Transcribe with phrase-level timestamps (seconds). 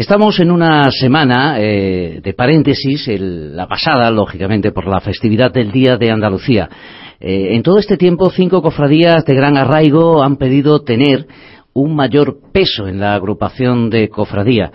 [0.00, 5.98] Estamos en una semana eh, de paréntesis, la pasada, lógicamente, por la festividad del Día
[5.98, 6.70] de Andalucía.
[7.20, 11.26] Eh, en todo este tiempo, cinco cofradías de gran arraigo han pedido tener
[11.74, 14.72] un mayor peso en la agrupación de cofradía.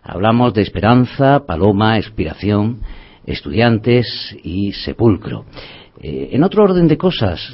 [0.00, 2.78] Hablamos de Esperanza, Paloma, Expiración,
[3.26, 5.44] Estudiantes y Sepulcro.
[6.00, 7.52] Eh, en otro orden de cosas,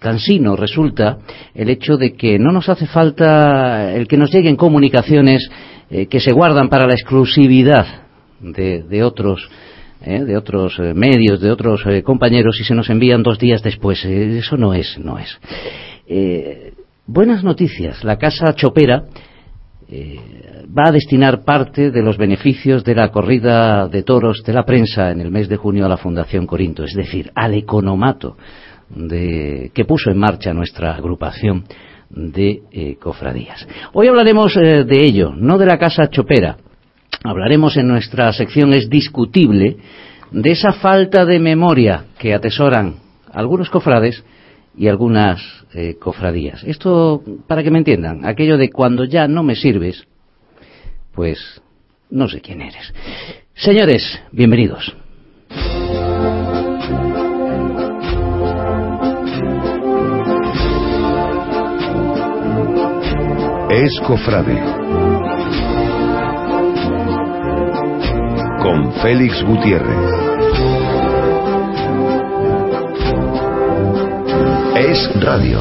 [0.00, 1.18] cansino resulta
[1.54, 5.48] el hecho de que no nos hace falta el que nos lleguen comunicaciones
[5.90, 7.86] eh, que se guardan para la exclusividad
[8.40, 9.48] de, otros
[10.02, 14.04] eh, de otros eh, medios, de otros compañeros y se nos envían dos días después.
[14.04, 15.38] eso no es, no es.
[17.06, 18.02] buenas noticias.
[18.04, 19.04] La Casa Chopera
[19.90, 25.10] va a destinar parte de los beneficios de la corrida de toros de la prensa
[25.10, 28.36] en el mes de junio a la Fundación Corinto, es decir, al economato
[28.88, 31.64] de, que puso en marcha nuestra agrupación
[32.14, 33.66] de eh, cofradías.
[33.92, 36.56] Hoy hablaremos eh, de ello, no de la casa chopera.
[37.24, 39.76] Hablaremos en nuestra sección Es discutible
[40.30, 42.96] de esa falta de memoria que atesoran
[43.32, 44.24] algunos cofrades
[44.76, 45.40] y algunas
[45.74, 46.64] eh, cofradías.
[46.64, 50.06] Esto, para que me entiendan, aquello de cuando ya no me sirves,
[51.14, 51.62] pues
[52.10, 52.92] no sé quién eres.
[53.54, 55.01] Señores, bienvenidos.
[63.72, 64.60] Es Cofrade.
[68.60, 69.96] Con Félix Gutiérrez.
[74.76, 75.58] Es Radio.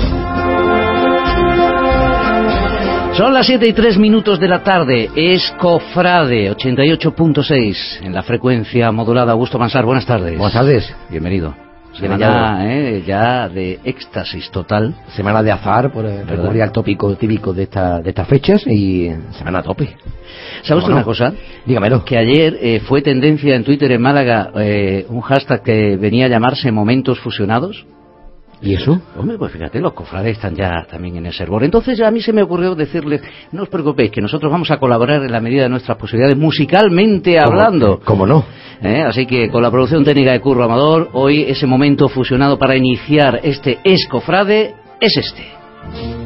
[3.15, 5.09] Son las 7 y 3 minutos de la tarde.
[5.15, 9.31] Es Cofrade 88.6 en la frecuencia modulada.
[9.31, 10.37] Augusto Mansar, buenas tardes.
[10.37, 10.93] Buenas tardes.
[11.09, 11.70] Bienvenido.
[11.93, 14.95] Semana eh, ya de éxtasis total.
[15.15, 19.59] Semana de azar, por recurrir al tópico típico de, esta, de estas fechas y semana
[19.59, 19.95] a tope.
[20.63, 21.33] ¿Sabes una cosa?
[21.65, 22.05] Dígamelo.
[22.05, 26.29] Que ayer eh, fue tendencia en Twitter en Málaga eh, un hashtag que venía a
[26.29, 27.85] llamarse Momentos Fusionados.
[28.63, 29.01] ¿Y eso?
[29.17, 31.63] Hombre, pues fíjate, los cofrades están ya también en el servor.
[31.63, 33.21] Entonces a mí se me ocurrió decirles,
[33.51, 37.39] no os preocupéis, que nosotros vamos a colaborar en la medida de nuestras posibilidades, musicalmente
[37.39, 37.99] hablando.
[38.05, 38.45] ¿Cómo no?
[38.81, 39.01] ¿Eh?
[39.01, 43.39] Así que con la producción técnica de Curro Amador, hoy ese momento fusionado para iniciar
[43.43, 46.20] este escofrade es este.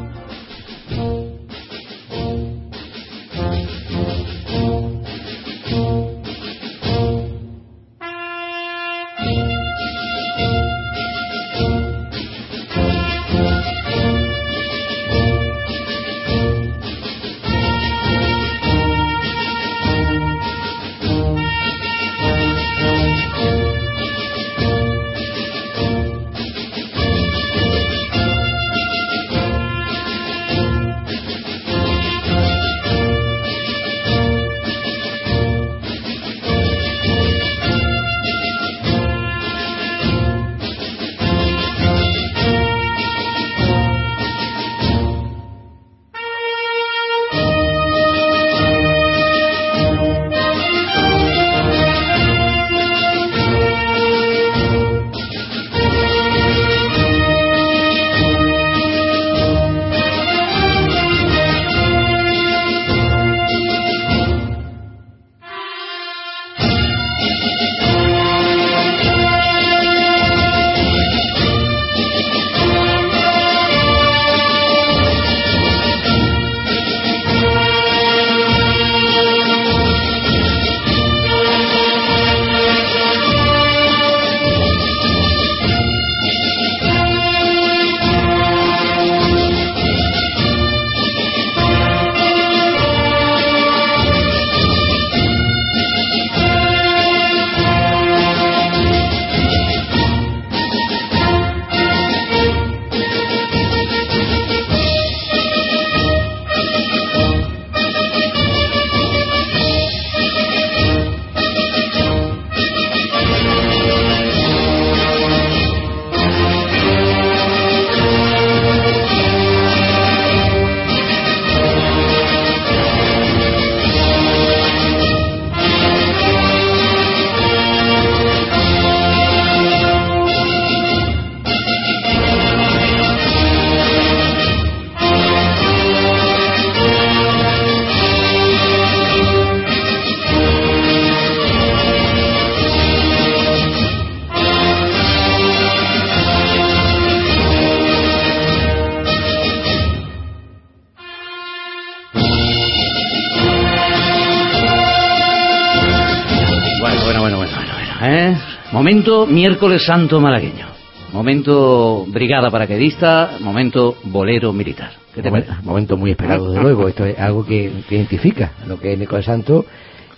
[158.86, 160.68] Momento miércoles santo malagueño.
[161.12, 164.92] Momento brigada paraquedista, momento bolero militar.
[165.12, 166.86] ¿Qué te momento, momento muy esperado, desde luego.
[166.86, 169.66] Esto es algo que, identifica lo que es miércoles santo.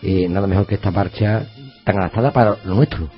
[0.03, 1.47] Eh, nada mejor que esta marcha
[1.83, 3.09] tan adaptada para lo nuestro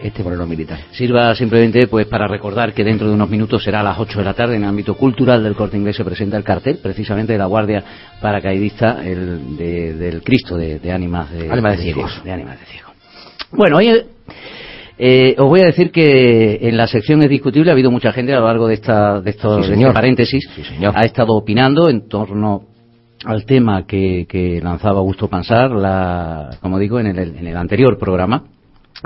[0.00, 0.78] este bolero militar.
[0.92, 4.24] Sirva simplemente pues para recordar que dentro de unos minutos será a las 8 de
[4.24, 7.38] la tarde en el ámbito cultural del Corte Inglés se presenta el cartel precisamente de
[7.40, 7.82] la Guardia
[8.20, 12.22] Paracaidista el, del Cristo de, ánimas de, ánimas de, ciegos.
[12.22, 12.90] De ánimas de ciegos.
[13.52, 13.88] Bueno, hoy
[15.02, 18.34] eh, os voy a decir que en la sección es discutible, ha habido mucha gente
[18.34, 20.46] a lo largo de, esta, de estos este paréntesis,
[20.94, 22.64] ha estado opinando en torno
[23.24, 27.98] al tema que, que lanzaba Augusto Pansar, la, como digo, en el, en el anterior
[27.98, 28.44] programa.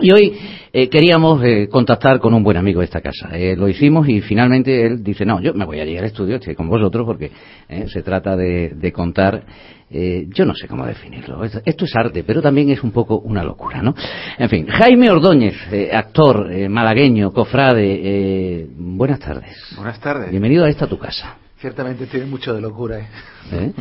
[0.00, 0.36] Y hoy
[0.72, 3.28] eh, queríamos eh, contactar con un buen amigo de esta casa.
[3.32, 6.36] Eh, lo hicimos y finalmente él dice, no, yo me voy a llegar al estudio,
[6.36, 7.30] estoy con vosotros porque
[7.86, 9.44] se trata de, contar,
[9.90, 11.44] yo no sé cómo definirlo.
[11.44, 13.94] Esto, es arte, pero también es un poco una locura, ¿no?
[14.38, 15.54] En fin, Jaime Ordóñez,
[15.92, 19.56] actor malagueño, cofrade, buenas tardes.
[19.76, 20.30] Buenas tardes.
[20.30, 21.36] Bienvenido a esta tu casa.
[21.58, 22.98] Ciertamente tiene mucho de locura,
[23.52, 23.72] ¿eh?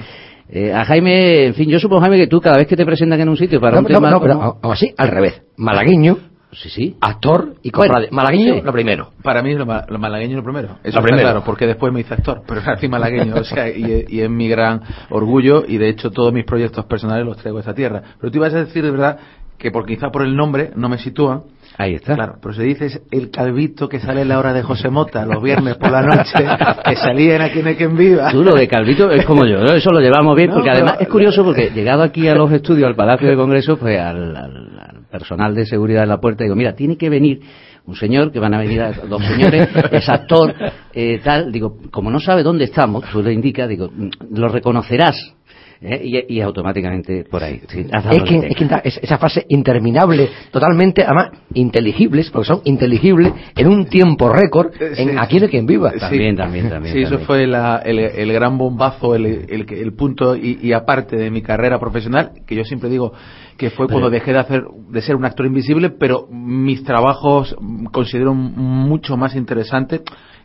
[0.49, 3.19] Eh, a Jaime, en fin, yo supongo, Jaime, que tú cada vez que te presentan
[3.19, 4.11] en un sitio para un tema...
[4.11, 5.41] No, pero así, al revés.
[5.57, 6.17] Malagueño,
[6.55, 6.97] sí, sí.
[7.01, 8.09] actor y cofrade.
[8.11, 9.11] malagueño, lo primero.
[9.21, 10.77] Para mí lo, lo malagueño lo primero.
[10.83, 11.23] Eso lo primero.
[11.23, 14.47] claro, porque después me hice actor, pero nací malagueño, o sea, y, y, es mi
[14.47, 18.01] gran orgullo, y de hecho todos mis proyectos personales los traigo a esta tierra.
[18.19, 19.19] Pero tú ibas a decir de verdad
[19.57, 21.43] que por, quizá por el nombre no me sitúan,
[21.77, 22.15] Ahí está.
[22.15, 25.41] Claro, pero se dice el calvito que sale en la hora de José Mota los
[25.41, 26.45] viernes por la noche,
[26.85, 28.29] que salía en Aquí hay quien viva.
[28.31, 31.43] Tú lo de calvito es como yo, eso lo llevamos bien, porque además es curioso
[31.43, 36.01] porque llegado aquí a los estudios, al Palacio de Congreso, pues al, personal de seguridad
[36.01, 37.39] en la puerta, digo, mira, tiene que venir
[37.85, 40.55] un señor, que van a venir dos señores, es actor,
[40.91, 43.91] eh, tal, digo, como no sabe dónde estamos, tú le indica, digo,
[44.31, 45.35] lo reconocerás
[45.83, 46.25] ¿eh?
[46.27, 47.61] y, automáticamente por ahí.
[47.63, 54.29] es, que, es, esa fase interminable, totalmente, además, inteligibles, porque son inteligibles en un tiempo
[54.29, 55.91] récord eh, en Aquí de quien viva.
[55.99, 56.95] También, también, también.
[56.95, 62.31] Sí, eso fue el, gran bombazo, el, el, punto y, aparte de mi carrera profesional,
[62.45, 63.13] que yo siempre digo
[63.57, 67.55] que fue cuando dejé de hacer de ser un actor invisible, pero mis trabajos
[67.91, 70.01] considero mucho más interesantes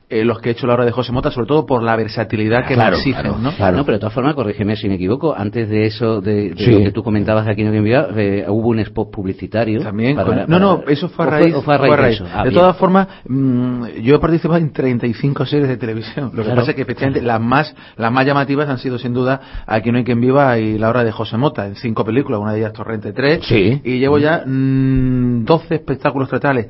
[0.08, 2.66] eh, los que he hecho la hora de José Mota, sobre todo por la versatilidad
[2.66, 3.52] que me exigen, ¿no?
[3.52, 3.76] Claro.
[3.76, 6.92] No, pero de todas formas, corrígeme si me equivoco, antes de eso, de, lo que
[6.92, 9.82] tú comentabas aquí en Envía, eh, hubo un spot publicitario.
[9.82, 11.54] También, no, no, eso fue a raíz.
[11.62, 15.76] Fue, a raíz, de, ah, todas formas, mm, yo he participado en 35 series de
[15.76, 16.30] televisión.
[16.32, 19.40] Lo que pasa es que efectivamente las más, las más llamativas han sido sin duda
[19.66, 22.52] Aquí no hay quien viva y La hora de José Mota, en cinco películas, una
[22.52, 23.44] de ellas Torrente 3.
[23.44, 23.80] Sí.
[23.84, 26.68] Y llevo ya mm, 12 espectáculos teatrales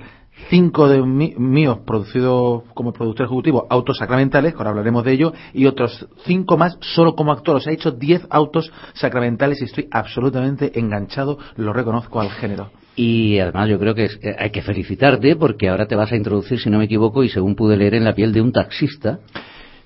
[0.48, 6.06] cinco de míos producidos como productor ejecutivo, autos sacramentales, ahora hablaremos de ello, y otros
[6.24, 7.56] cinco más solo como actor.
[7.56, 12.70] O sea, he hecho diez autos sacramentales y estoy absolutamente enganchado, lo reconozco al género.
[12.96, 16.58] Y además yo creo que eh, hay que felicitarte porque ahora te vas a introducir,
[16.58, 19.20] si no me equivoco, y según pude leer, en la piel de un taxista.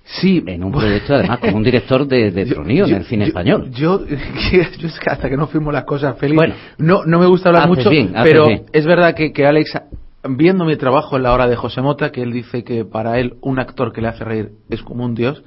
[0.05, 0.43] Sí.
[0.47, 3.71] En un proyecto, además, como un director de, de Tronío en el cine español.
[3.71, 7.27] Yo, yo, es que hasta que no fuimos las cosas, Félix, bueno, no, no me
[7.27, 7.91] gusta hablar mucho,
[8.23, 9.79] pero es verdad que, que Alex
[10.25, 13.35] viendo mi trabajo en la hora de José Mota, que él dice que para él
[13.41, 15.43] un actor que le hace reír es como un dios,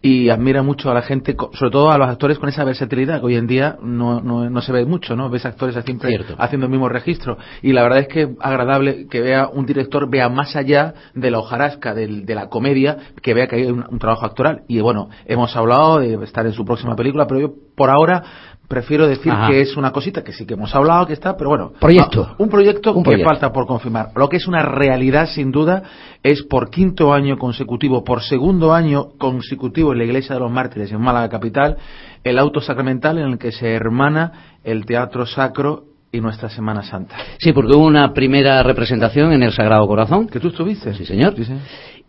[0.00, 3.26] y admira mucho a la gente, sobre todo a los actores con esa versatilidad que
[3.26, 5.28] hoy en día no, no, no se ve mucho, ¿no?
[5.28, 7.36] Ves actores siempre haciendo el mismo registro.
[7.62, 11.30] Y la verdad es que es agradable que vea un director, vea más allá de
[11.32, 14.62] la hojarasca, de, de la comedia, que vea que hay un, un, trabajo actoral.
[14.68, 18.22] Y bueno, hemos hablado de estar en su próxima película, pero yo por ahora
[18.68, 21.72] prefiero decir que es una cosita que sí que hemos hablado que está, pero bueno,
[21.80, 24.10] proyecto, un proyecto que falta por confirmar.
[24.14, 25.82] Lo que es una realidad sin duda
[26.22, 30.92] es por quinto año consecutivo, por segundo año consecutivo en la Iglesia de los Mártires
[30.92, 31.78] en Málaga capital,
[32.22, 37.16] el auto sacramental en el que se hermana el teatro sacro y nuestra Semana Santa.
[37.38, 40.26] Sí, porque hubo una primera representación en el Sagrado Corazón.
[40.26, 40.94] ¿Que tú estuviste?
[40.94, 41.34] Sí, señor.
[41.36, 41.44] Sí,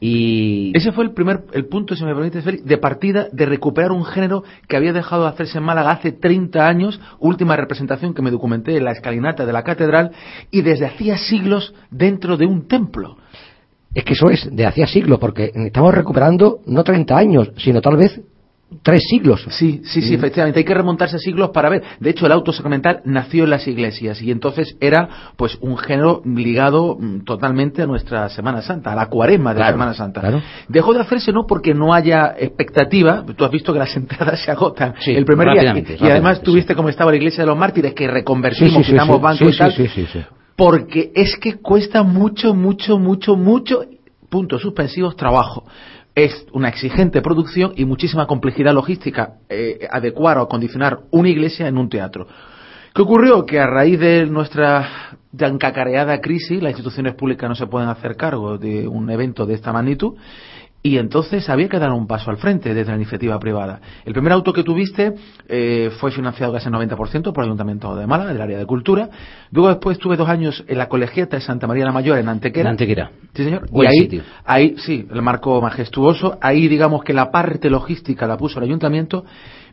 [0.01, 4.05] y ese fue el primer el punto, si me permite, de partida de recuperar un
[4.05, 8.31] género que había dejado de hacerse en Málaga hace 30 años, última representación que me
[8.31, 10.11] documenté en la escalinata de la catedral,
[10.51, 13.17] y desde hacía siglos dentro de un templo.
[13.93, 17.97] Es que eso es, de hacía siglos, porque estamos recuperando no 30 años, sino tal
[17.97, 18.21] vez
[18.83, 19.45] tres siglos.
[19.49, 20.59] Sí, sí, sí, efectivamente.
[20.59, 21.83] Hay que remontarse a siglos para ver.
[21.99, 26.21] De hecho, el auto sacramental nació en las iglesias y entonces era, pues, un género
[26.25, 30.41] ligado mm, totalmente a nuestra Semana Santa, a la cuaresma de la Semana Santa.
[30.67, 33.25] Dejó de hacerse no porque no haya expectativa.
[33.35, 35.97] Tú has visto que las entradas se agotan el primer día.
[35.99, 39.57] Y, además tuviste cómo estaba la iglesia de los mártires que reconvertimos, quitamos bancos y
[39.57, 39.73] tal.
[40.55, 43.85] Porque es que cuesta mucho, mucho, mucho, mucho
[44.29, 45.63] puntos suspensivos trabajo
[46.15, 51.77] es una exigente producción y muchísima complejidad logística eh, adecuar o acondicionar una iglesia en
[51.77, 52.27] un teatro.
[52.93, 53.45] ¿Qué ocurrió?
[53.45, 58.15] Que a raíz de nuestra tan cacareada crisis, las instituciones públicas no se pueden hacer
[58.15, 60.15] cargo de un evento de esta magnitud
[60.81, 63.81] y entonces había que dar un paso al frente desde la iniciativa privada.
[64.05, 65.13] El primer auto que tuviste
[65.48, 69.09] eh, fue financiado casi el 90% por el Ayuntamiento de Málaga, del área de cultura.
[69.51, 72.69] Luego después tuve dos años en la colegiata de Santa María la Mayor, en Antequera.
[72.69, 73.12] En Antequera.
[73.33, 73.67] Sí, señor.
[73.71, 76.38] y ahí, ahí, sí, el marco majestuoso.
[76.41, 79.25] Ahí, digamos que la parte logística la puso el Ayuntamiento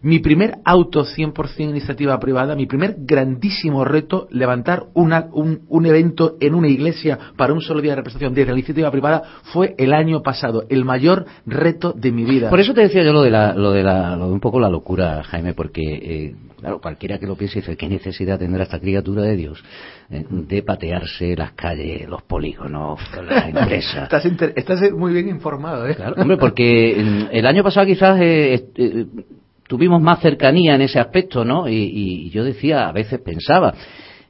[0.02, 6.36] mi primer auto 100% iniciativa privada, mi primer grandísimo reto, levantar una, un, un, evento
[6.40, 9.22] en una iglesia para un solo día de representación desde la iniciativa privada,
[9.52, 12.50] fue el año pasado, el mayor reto de mi vida.
[12.50, 14.60] Por eso te decía yo lo de, la, lo de, la, lo de un poco
[14.60, 18.80] la locura, Jaime, porque, eh, claro, cualquiera que lo piense dice, ¿qué necesidad tendrá esta
[18.80, 19.62] criatura de Dios
[20.10, 24.04] eh, de patearse las calles, los polígonos, las empresas?
[24.04, 24.24] estás,
[24.54, 25.94] estás, muy bien informado, ¿eh?
[25.94, 28.20] Claro, hombre, porque el año pasado quizás...
[28.20, 29.06] Eh, eh
[29.68, 31.68] tuvimos más cercanía en ese aspecto, ¿no?
[31.68, 33.74] Y, yo decía, a veces pensaba,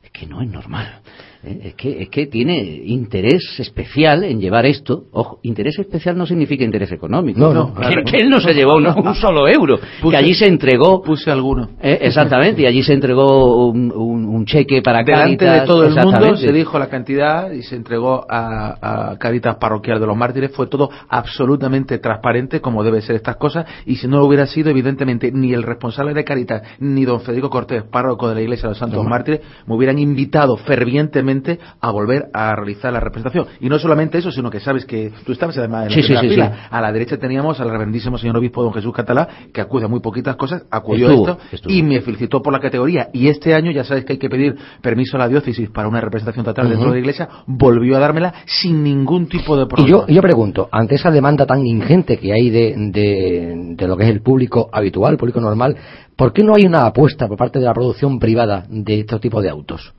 [0.02, 1.00] es que no es normal.
[1.46, 1.60] ¿Eh?
[1.64, 5.04] Es que, es que tiene interés especial en llevar esto.
[5.12, 7.40] Ojo, interés especial no significa interés económico.
[7.40, 7.74] No, no.
[7.74, 9.78] Que, él no se llevó un, solo euro.
[10.10, 11.02] que allí se entregó.
[11.02, 11.70] Puse alguno.
[11.80, 11.98] ¿eh?
[12.02, 16.78] exactamente, y allí se entregó un, cheque para Delante de todo el mundo se dijo
[16.78, 20.52] la cantidad y se entregó a, a Caritas Parroquial de los Mártires.
[20.52, 23.66] Fue todo absolutamente transparente, como debe ser estas cosas.
[23.86, 27.50] Y si no lo hubiera sido, evidentemente, ni el responsable de Caritas, ni don Federico
[27.50, 31.35] Cortés, párroco de la Iglesia de los Santos Mártires, me hubieran invitado fervientemente
[31.80, 33.46] a volver a realizar la representación.
[33.60, 36.68] Y no solamente eso, sino que sabes que tú estabas además en la fila.
[36.70, 40.00] A la derecha teníamos al reverendísimo señor obispo don Jesús Catalá, que acude a muy
[40.00, 43.08] poquitas cosas, acudió a esto y me felicitó por la categoría.
[43.12, 46.00] Y este año, ya sabes que hay que pedir permiso a la diócesis para una
[46.00, 49.88] representación total dentro de la iglesia, volvió a dármela sin ningún tipo de problema.
[49.88, 53.96] Y yo, yo pregunto, ante esa demanda tan ingente que hay de, de, de lo
[53.96, 55.76] que es el público habitual, el público normal,
[56.16, 59.40] ¿por qué no hay una apuesta por parte de la producción privada de este tipo
[59.40, 59.94] de autos?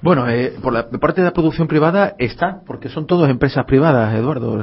[0.00, 4.14] Bueno, eh, por la parte de la producción privada está, porque son todas empresas privadas,
[4.14, 4.56] Eduardo.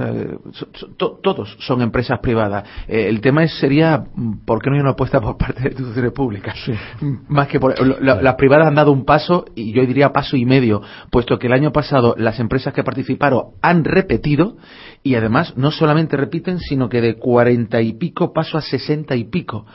[0.98, 2.64] todos son empresas privadas.
[2.88, 4.06] Eh, el tema es, sería,
[4.46, 6.56] ¿por qué no hay una apuesta por parte de instituciones públicas?
[7.28, 10.82] Más que por, las privadas han dado un paso, y yo diría paso y medio,
[11.12, 14.56] puesto que el año pasado las empresas que participaron han repetido,
[15.04, 19.26] y además no solamente repiten, sino que de cuarenta y pico paso a sesenta y
[19.26, 19.66] pico.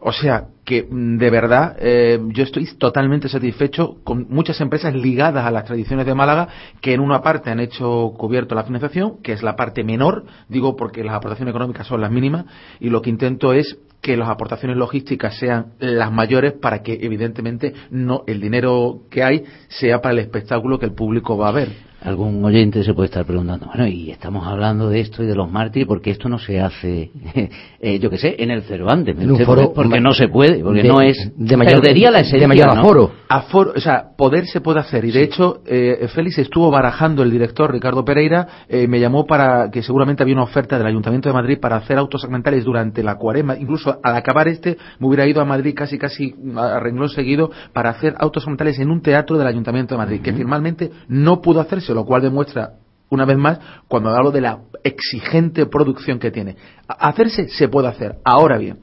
[0.00, 5.44] O sea, que mm, de verdad eh, yo estoy totalmente satisfecho con muchas empresas ligadas
[5.44, 6.48] a las tradiciones de Málaga
[6.80, 10.76] que en una parte han hecho cubierto la financiación, que es la parte menor, digo
[10.76, 12.46] porque las aportaciones económicas son las mínimas,
[12.80, 17.72] y lo que intento es que las aportaciones logísticas sean las mayores para que evidentemente
[17.90, 21.94] no el dinero que hay sea para el espectáculo que el público va a ver.
[22.02, 25.50] Algún oyente se puede estar preguntando, bueno, y estamos hablando de esto y de los
[25.50, 27.10] mártires, porque esto no se hace,
[27.80, 30.84] eh, yo qué sé, en el Cervantes, en un foro, porque no se puede, porque
[30.84, 33.12] no es, de mayor, perdería la esencia, de mayor aforo.
[33.28, 33.72] aforo.
[33.76, 37.72] O sea, poder se puede hacer, y de hecho, eh, Félix estuvo barajando, el director
[37.72, 41.58] Ricardo Pereira, eh, me llamó para que seguramente había una oferta del Ayuntamiento de Madrid
[41.60, 45.44] para hacer autos segmentales durante la cuarema, incluso al acabar este, me hubiera ido a
[45.44, 49.94] Madrid casi casi a renglón seguido para hacer autos segmentales en un teatro del Ayuntamiento
[49.94, 52.74] de Madrid, que finalmente no pudo hacerse lo cual demuestra
[53.10, 53.58] una vez más
[53.88, 56.56] cuando hablo de la exigente producción que tiene.
[56.86, 58.16] Hacerse se puede hacer.
[58.24, 58.80] Ahora bien,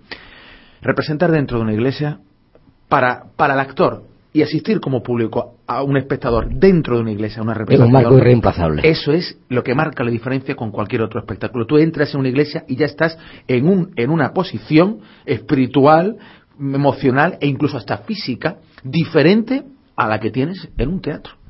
[0.81, 2.19] representar dentro de una iglesia
[2.88, 7.41] para, para el actor y asistir como público a un espectador dentro de una iglesia,
[7.41, 7.95] una representación.
[7.95, 8.89] Es un marco irreemplazable.
[8.89, 11.65] Eso es lo que marca la diferencia con cualquier otro espectáculo.
[11.65, 16.17] Tú entras en una iglesia y ya estás en, un, en una posición espiritual,
[16.59, 19.63] emocional e incluso hasta física diferente
[19.95, 21.40] a la que tienes en un teatro.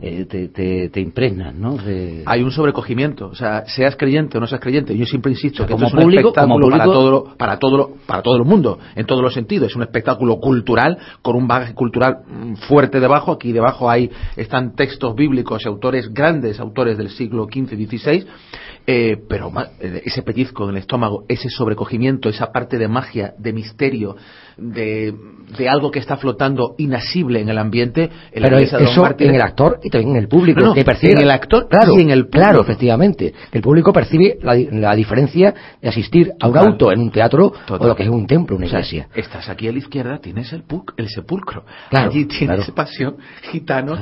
[0.00, 1.78] Eh, te, te, impregnan, ¿no?
[2.26, 5.72] Hay un sobrecogimiento, o sea, seas creyente o no seas creyente, yo siempre insisto que
[5.72, 9.32] como es un espectáculo para todo, para todo, para todo el mundo, en todos los
[9.32, 14.10] sentidos, es un espectáculo cultural con un bagaje cultural mm, fuerte debajo, aquí debajo hay
[14.36, 18.26] están textos bíblicos y autores grandes, autores del siglo XV y XVI,
[18.86, 23.52] eh, pero eh, ese pellizco en el estómago, ese sobrecogimiento, esa parte de magia, de
[23.52, 24.16] misterio,
[24.56, 25.12] de,
[25.68, 28.10] algo que está flotando inasible en el ambiente.
[28.32, 30.72] En Pero eso en el actor y también en el público.
[30.72, 32.38] que percibe, en el actor claro, y en el público.
[32.38, 33.34] Claro, efectivamente.
[33.50, 35.52] El público percibe la, diferencia
[35.82, 38.66] de asistir a un auto en un teatro o lo que es un templo, una
[38.66, 39.08] iglesia.
[39.14, 40.62] estás aquí a la izquierda, tienes el,
[40.96, 41.64] el sepulcro.
[41.90, 43.16] Allí tienes pasión,
[43.50, 43.96] gitano.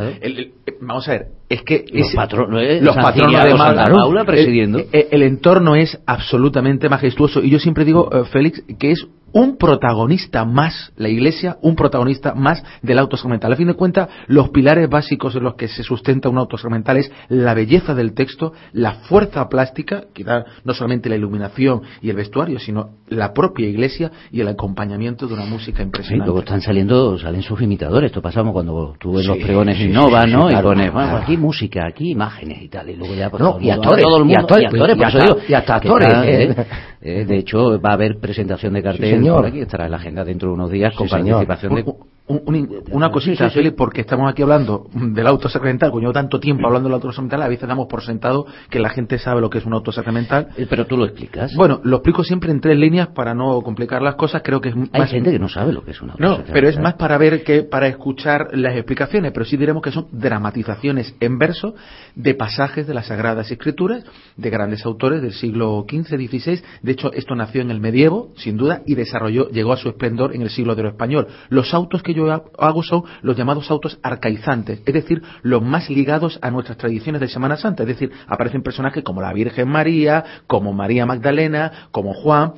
[0.81, 4.79] vamos a ver, es que los, es, patrones, los patronos de presidiendo.
[4.93, 9.57] El, el, entorno es absolutamente majestuoso y yo siempre digo, uh, Félix, que es un
[9.57, 13.53] protagonista más, la Iglesia, un protagonista más del auto sacramental.
[13.53, 16.99] A fin de cuentas, los pilares básicos en los que se sustenta un auto sacramental
[16.99, 22.11] es la belleza del texto, la fuerza plástica, que da no solamente la iluminación y
[22.11, 26.27] el vestuario, sino la propia Iglesia y el acompañamiento de una música impresionante.
[26.27, 28.11] luego están saliendo, salen sus imitadores.
[28.11, 30.49] Esto pasamos cuando tuve los pregones sí, Innova, ¿no?
[30.49, 32.89] y pones, bueno, aquí música, aquí imágenes y tal.
[32.89, 35.03] Y luego ya, pues, no, y actores, todo el mundo, y actores, y actores, y
[35.03, 36.15] hasta, digo, y hasta actores.
[36.25, 36.67] ¿eh?
[37.07, 39.97] Eh, de hecho, va a haber presentación de cartel sí, por aquí, estará en la
[39.97, 41.47] agenda dentro de unos días con Sí, señor.
[41.47, 42.14] participación de...
[42.27, 46.41] Un- un- una cosita, Sí, porque estamos aquí hablando del auto sacramental, como llevo tanto
[46.41, 49.51] tiempo hablando del auto sacramental, a veces damos por sentado que la gente sabe lo
[49.51, 50.49] que es un auto sacramental.
[50.57, 51.55] Eh, Pero tú lo explicas.
[51.55, 54.75] Bueno, lo explico siempre en tres líneas para no complicar las cosas, creo que es
[54.93, 55.11] Hay más...
[55.11, 57.63] gente que no sabe lo que es una No, pero es más para ver que
[57.63, 61.75] para escuchar las explicaciones, pero sí diremos que son dramatizaciones en verso
[62.15, 64.03] de pasajes de las Sagradas Escrituras
[64.39, 66.63] de grandes autores del siglo XV, XVI.
[66.83, 70.35] De hecho, esto nació en el medievo, sin duda, y desarrolló, llegó a su esplendor
[70.35, 71.27] en el siglo de oro español.
[71.51, 75.91] Los autos que yo ha- hago son los llamados autos arcaizantes, es decir, los más
[75.91, 77.83] ligados a nuestras tradiciones de Semana Santa.
[77.83, 82.53] Es decir, aparecen personajes como la Virgen María, como María Magdalena, como Juan.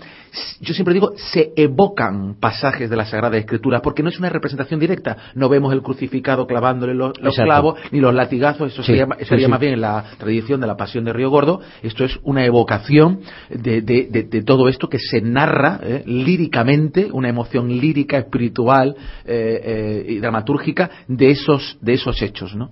[0.61, 4.81] Yo siempre digo, se evocan pasajes de la Sagrada Escritura, porque no es una representación
[4.81, 5.17] directa.
[5.35, 9.47] No vemos el crucificado clavándole los, clavos, ni los latigazos, eso Sí, sería, sí, sería
[9.47, 9.51] sí.
[9.51, 11.61] más bien en la tradición de la Pasión de Río Gordo.
[11.83, 17.09] Esto es una evocación de, de- de- de todo esto que se narra eh, líricamente,
[17.13, 22.71] una emoción lírica, espiritual eh, eh, y dramatúrgica de esos, de esos hechos, ¿no?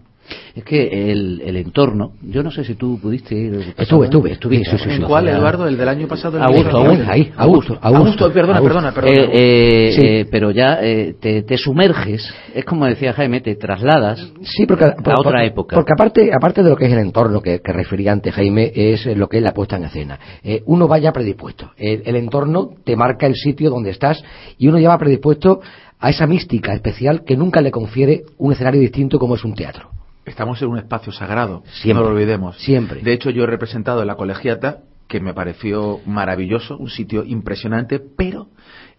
[0.54, 3.74] Es que el, el entorno, yo no sé si tú pudiste ir.
[3.76, 5.66] Estuve, estuve, sí, sí, sí, ¿En cuál, Eduardo?
[5.66, 6.42] ¿El del año pasado?
[6.42, 9.14] Augusto, Augusto, ahí, Augusto, Augusto, perdona, perdona, perdona.
[9.14, 14.18] Eh, eh, eh, pero ya eh, te, te sumerges, es como decía Jaime, te trasladas
[14.42, 15.74] Sí, porque, por- a otra época.
[15.76, 19.04] Porque aparte, aparte de lo que es el entorno que, que refería antes Jaime, es
[19.16, 20.18] lo que es la puesta en escena.
[20.42, 21.72] Eh, uno vaya predispuesto.
[21.76, 24.22] El, el entorno te marca el sitio donde estás
[24.58, 25.60] y uno ya va predispuesto
[26.00, 29.88] a esa mística especial que nunca le confiere un escenario distinto como es un teatro.
[30.24, 32.02] Estamos en un espacio sagrado, Siempre.
[32.02, 32.56] no lo olvidemos.
[32.58, 33.02] Siempre.
[33.02, 38.00] De hecho, yo he representado en la colegiata, que me pareció maravilloso, un sitio impresionante,
[38.00, 38.48] pero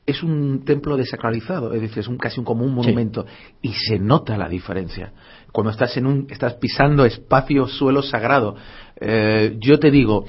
[0.06, 3.26] es un templo desacralizado, es decir, es un, casi un, como un monumento,
[3.62, 5.14] y se nota la diferencia.
[5.52, 8.56] Cuando estás en un, estás pisando espacio, suelo sagrado.
[9.00, 10.26] Eh, yo te digo,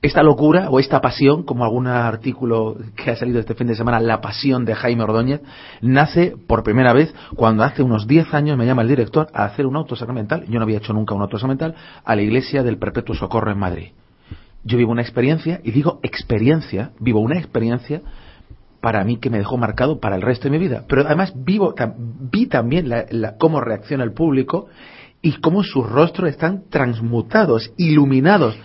[0.00, 3.98] esta locura o esta pasión, como algún artículo que ha salido este fin de semana,
[3.98, 5.40] La pasión de Jaime Ordóñez,
[5.80, 9.66] nace por primera vez cuando hace unos 10 años me llama el director a hacer
[9.66, 12.78] un auto sacramental, yo no había hecho nunca un auto sacramental, a la iglesia del
[12.78, 13.88] Perpetuo Socorro en Madrid.
[14.64, 18.02] Yo vivo una experiencia, y digo experiencia, vivo una experiencia
[18.80, 20.84] para mí que me dejó marcado para el resto de mi vida.
[20.88, 21.74] Pero además vivo,
[22.30, 24.68] vi también la- la- cómo reacciona el público
[25.22, 28.56] y cómo sus rostros están transmutados, iluminados.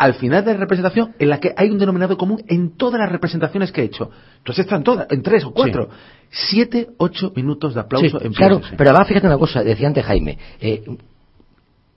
[0.00, 3.12] Al final de la representación, en la que hay un denominador común en todas las
[3.12, 4.10] representaciones que he hecho.
[4.38, 5.90] Entonces están todas, en tres o cuatro.
[6.30, 10.02] Siete, ocho minutos de aplauso Sí, en claro, pero además fíjate una cosa, decía antes
[10.06, 10.84] Jaime, eh,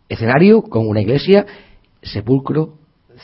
[0.09, 1.45] escenario con una iglesia,
[2.01, 2.73] sepulcro,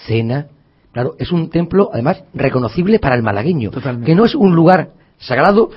[0.07, 0.47] cena,
[0.93, 4.05] claro, es un templo además reconocible para el malagueño, Totalmente.
[4.05, 5.71] que no es un lugar sagrado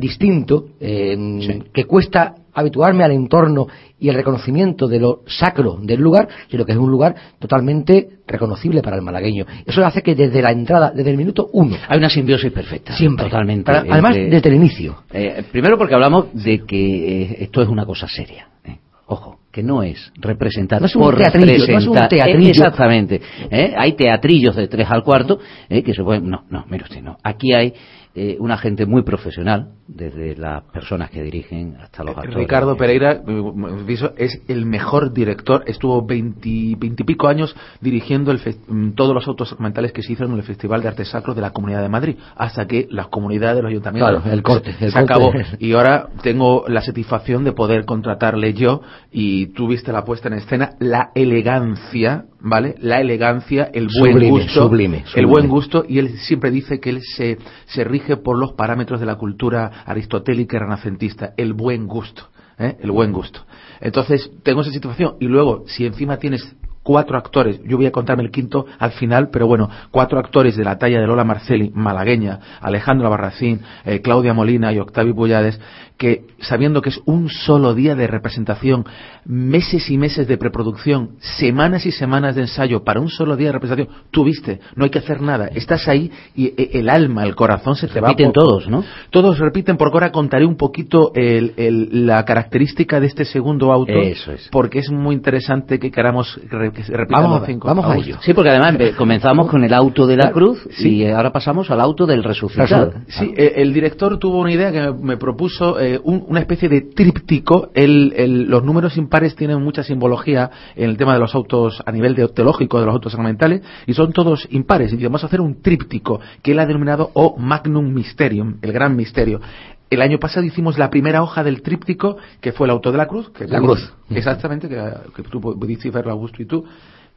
[0.00, 1.62] distinto, eh, Sí.
[1.72, 3.66] que cuesta habituarme al entorno
[3.98, 8.82] y el reconocimiento de lo sacro del lugar, sino que es un lugar totalmente reconocible
[8.82, 9.44] para el malagueño.
[9.66, 12.94] Eso hace que desde la entrada, desde el minuto uno, Hay una simbiosis perfecta.
[12.96, 13.64] siempre, Totalmente.
[13.64, 17.68] para- además entre- desde el inicio, Eh, primero porque hablamos de que eh, esto es
[17.68, 18.48] una cosa seria.
[18.64, 18.78] eh.
[19.08, 22.08] Ojo, que no es representar No es un por teatrillo, no es un representar.
[22.08, 22.50] teatrillo.
[22.50, 23.20] Exactamente.
[23.50, 23.72] eh.
[23.76, 25.38] Hay teatrillos de tres al cuarto
[25.70, 26.28] eh, que se pueden...
[26.28, 27.16] No, no, mire usted, no.
[27.22, 27.72] Aquí hay
[28.18, 32.34] eh, una gente muy profesional, desde las personas que dirigen hasta los actores.
[32.34, 35.64] Ricardo Pereira eh, es el mejor director.
[35.66, 40.46] Estuvo veintipico años dirigiendo el mm, todos los autos sacramentales que se hicieron en el
[40.46, 44.22] Festival de Arte Sacro de la Comunidad de Madrid, hasta que las comunidades, los ayuntamientos,
[44.22, 45.12] Claro, el corte, se, el se corte.
[45.12, 45.32] acabó.
[45.58, 48.80] Y ahora tengo la satisfacción de poder contratarle yo
[49.12, 52.76] y tú viste la puesta en escena, la elegancia, ¿vale?
[52.80, 56.90] La elegancia, el buen Sublime, gusto, sublime, el buen gusto y él siempre dice que
[56.90, 61.88] él se, se rige por los parámetros de la cultura aristotélica y renacentista, el buen
[61.88, 62.28] gusto,
[62.58, 62.76] ¿eh?
[62.80, 63.40] el buen gusto.
[63.80, 68.22] Entonces, tengo esa situación y luego, si encima tienes cuatro actores, yo voy a contarme
[68.22, 72.38] el quinto al final, pero bueno, cuatro actores de la talla de Lola Marceli, malagueña,
[72.60, 75.60] Alejandro Barracín, eh, Claudia Molina y Octavio Bullades,
[75.98, 78.84] que sabiendo que es un solo día de representación,
[79.24, 83.54] meses y meses de preproducción, semanas y semanas de ensayo para un solo día de
[83.54, 87.34] representación, tú viste, no hay que hacer nada, estás ahí y eh, el alma, el
[87.34, 88.10] corazón se te va.
[88.10, 88.84] Repiten todos, ¿no?
[89.10, 94.48] Todos repiten, porque ahora contaré un poquito la característica de este segundo auto, Eso es.
[94.52, 96.38] porque es muy interesante que queramos
[96.76, 97.68] que se repitan vamos, los cinco.
[97.68, 98.18] Vamos a ello.
[98.20, 102.06] Sí, porque además comenzamos con el auto de la cruz y ahora pasamos al auto
[102.06, 102.92] del resucitado.
[103.08, 107.70] Sí, eh, el director tuvo una idea que me propuso eh, una especie de tríptico.
[107.74, 112.14] El, los números impares tienen mucha simbología en el tema de los autos a nivel
[112.14, 114.92] de teológico, de los autos sacramentales, y son todos impares.
[114.92, 118.94] Y vamos a hacer un tríptico que él ha denominado O Magnum Mysterium, el gran
[118.96, 119.40] misterio.
[119.88, 123.06] El año pasado hicimos la primera hoja del tríptico, que fue el auto de la
[123.06, 123.30] cruz.
[123.30, 123.92] Que la cruz.
[124.10, 124.82] Exactamente, que,
[125.14, 126.64] que tú pudiste verlo, Augusto y tú.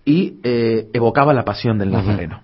[0.06, 2.42] Y eh, evocaba la pasión del Nazareno.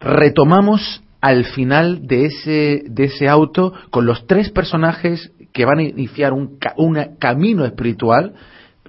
[0.00, 5.82] Retomamos al final de ese, de ese auto con los tres personajes que van a
[5.82, 8.34] iniciar un, un camino espiritual,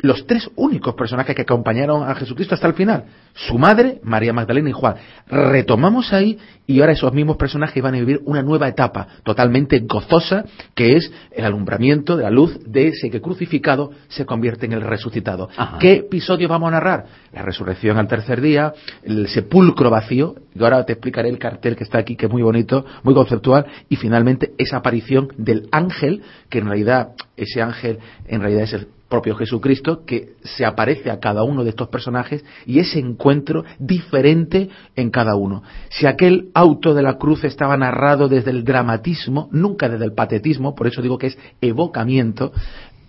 [0.01, 4.69] los tres únicos personajes que acompañaron a Jesucristo hasta el final, su madre, María Magdalena
[4.69, 4.95] y Juan.
[5.27, 10.45] Retomamos ahí y ahora esos mismos personajes van a vivir una nueva etapa totalmente gozosa,
[10.75, 14.81] que es el alumbramiento de la luz de ese que crucificado se convierte en el
[14.81, 15.49] resucitado.
[15.79, 17.05] ¿Qué episodio vamos a narrar?
[17.33, 21.83] La resurrección al tercer día, el sepulcro vacío, y ahora te explicaré el cartel que
[21.83, 26.59] está aquí, que es muy bonito, muy conceptual, y finalmente esa aparición del ángel, que
[26.59, 31.43] en realidad ese ángel en realidad es el propio Jesucristo que se aparece a cada
[31.43, 35.63] uno de estos personajes y ese encuentro diferente en cada uno.
[35.89, 40.75] Si aquel auto de la cruz estaba narrado desde el dramatismo, nunca desde el patetismo,
[40.75, 42.51] por eso digo que es evocamiento,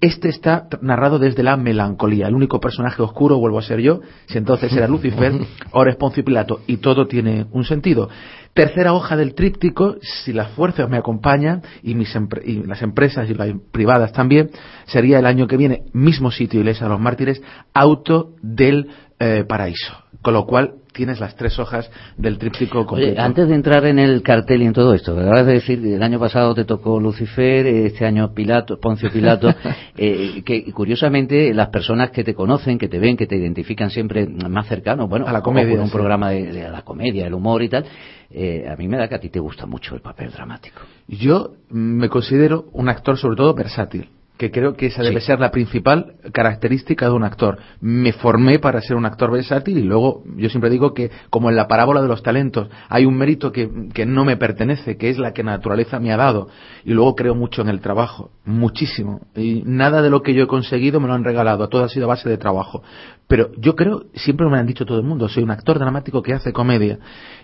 [0.01, 2.29] este está narrado desde la melancolía.
[2.29, 4.01] El único personaje oscuro vuelvo a ser yo.
[4.27, 5.33] Si entonces era Lucifer,
[5.73, 6.61] ahora es Poncio Pilato.
[6.69, 8.09] Y todo tiene un sentido.
[8.55, 13.35] Tercera hoja del tríptico, si las fuerzas me acompañan y, mis y las empresas y
[13.35, 14.51] las privadas también,
[14.87, 17.41] sería el año que viene, mismo sitio, Iglesia de los Mártires,
[17.73, 18.89] auto del
[19.21, 19.95] eh, paraíso.
[20.23, 23.23] Con lo cual tienes las tres hojas del tríptico completo.
[23.23, 26.19] antes de entrar en el cartel y en todo esto, acabas de decir, el año
[26.19, 29.49] pasado te tocó Lucifer, este año Pilato, Poncio Pilato,
[29.97, 34.27] eh, que curiosamente las personas que te conocen, que te ven, que te identifican siempre
[34.27, 37.85] más cercano, bueno, a la comedia, un programa de, la comedia, el humor y tal,
[38.31, 40.81] eh, a mí me da que a ti te gusta mucho el papel dramático.
[41.07, 45.51] Yo me considero un actor sobre todo versátil que creo que esa debe ser la
[45.51, 47.59] principal característica de un actor.
[47.81, 51.57] Me formé para ser un actor versátil y luego yo siempre digo que, como en
[51.57, 55.19] la parábola de los talentos, hay un mérito que, que no me pertenece, que es
[55.19, 56.49] la que naturaleza me ha dado.
[56.85, 59.23] Y luego creo mucho en el trabajo, muchísimo.
[59.35, 62.07] Y nada de lo que yo he conseguido me lo han regalado, todo ha sido
[62.07, 62.83] a base de trabajo.
[63.27, 66.33] Pero yo creo, siempre me han dicho todo el mundo, soy un actor dramático que
[66.33, 66.99] hace comedia.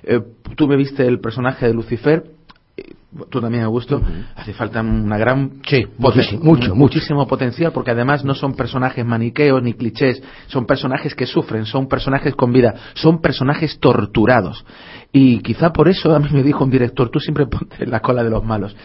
[0.05, 0.21] Eh,
[0.57, 2.25] tú me viste el personaje de Lucifer,
[3.31, 4.01] tú también, Augusto,
[4.37, 5.61] hace falta una gran...
[5.67, 5.87] Sí,
[6.43, 11.67] mucho, muchísimo potencial, porque además no son personajes maniqueos ni clichés, son personajes que sufren,
[11.67, 14.65] son personajes con vida, son personajes torturados.
[15.13, 18.01] Y quizá por eso a mí me dijo un director, tú siempre ponte en la
[18.01, 18.77] cola de los malos.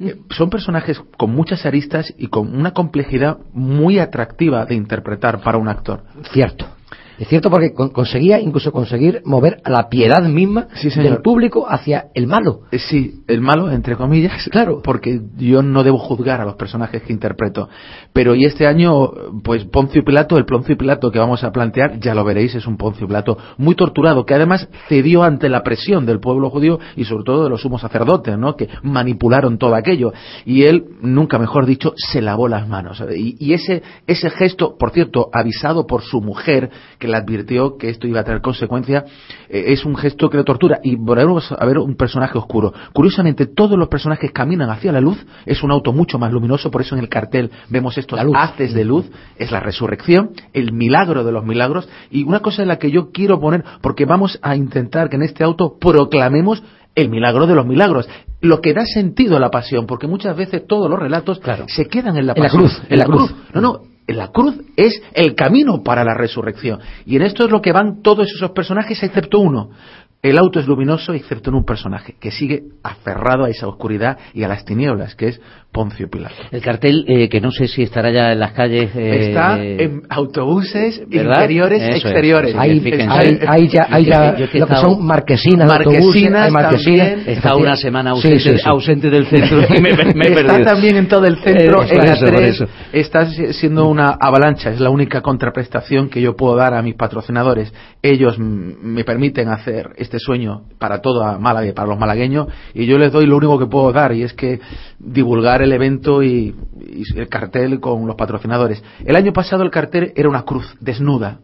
[0.00, 5.58] Eh, son personajes con muchas aristas y con una complejidad muy atractiva de interpretar para
[5.58, 6.04] un actor.
[6.32, 6.77] Cierto.
[7.18, 12.28] Es cierto porque conseguía incluso conseguir mover a la piedad misma del público hacia el
[12.28, 12.60] malo.
[12.70, 17.02] Eh, sí, el malo, entre comillas, claro, porque yo no debo juzgar a los personajes
[17.02, 17.68] que interpreto.
[18.12, 19.10] Pero y este año,
[19.42, 22.76] pues Poncio Pilato, el Poncio Pilato que vamos a plantear, ya lo veréis, es un
[22.76, 27.24] Poncio Pilato muy torturado, que además cedió ante la presión del pueblo judío y sobre
[27.24, 28.54] todo de los sumos sacerdotes, ¿no?
[28.54, 30.12] Que manipularon todo aquello.
[30.44, 33.02] Y él, nunca mejor dicho, se lavó las manos.
[33.16, 37.90] Y, y ese, ese gesto, por cierto, avisado por su mujer, que le advirtió que
[37.90, 39.04] esto iba a tener consecuencia,
[39.48, 40.80] eh, es un gesto que le tortura.
[40.82, 42.72] Y volvemos a ver un personaje oscuro.
[42.92, 46.80] Curiosamente, todos los personajes caminan hacia la luz, es un auto mucho más luminoso, por
[46.80, 51.32] eso en el cartel vemos estos haces de luz, es la resurrección, el milagro de
[51.32, 55.08] los milagros, y una cosa en la que yo quiero poner, porque vamos a intentar
[55.08, 56.62] que en este auto proclamemos
[56.94, 58.08] el milagro de los milagros,
[58.40, 62.16] lo que da sentido a la pasión, porque muchas veces todos los relatos se quedan
[62.16, 62.62] en la pasión.
[62.62, 63.34] cruz, en la cruz.
[63.54, 66.80] No, no, la cruz es el camino para la resurrección.
[67.04, 69.70] Y en esto es lo que van todos esos personajes, excepto uno.
[70.20, 74.42] El auto es luminoso excepto en un personaje que sigue aferrado a esa oscuridad y
[74.42, 76.34] a las tinieblas, que es Poncio Pilato.
[76.50, 78.90] El cartel, eh, que no sé si estará ya en las calles.
[78.96, 82.54] Eh, Está en autobuses interiores, exteriores.
[82.56, 89.10] Hay, ya, hay ya lo que son marquesinas, marquesinas, marquesinas Está una semana ausente, ausente
[89.10, 93.26] del centro y me, me Está también en todo el centro, eh, en la Está
[93.52, 97.72] siendo una avalancha, es la única contraprestación que yo puedo dar a mis patrocinadores.
[98.02, 102.98] Ellos me permiten hacer este sueño para toda Málaga y para los malagueños y yo
[102.98, 104.60] les doy lo único que puedo dar y es que
[104.98, 106.54] divulgar el evento y,
[107.14, 108.82] el cartel con los patrocinadores.
[109.04, 111.38] El año pasado el cartel era una cruz desnuda.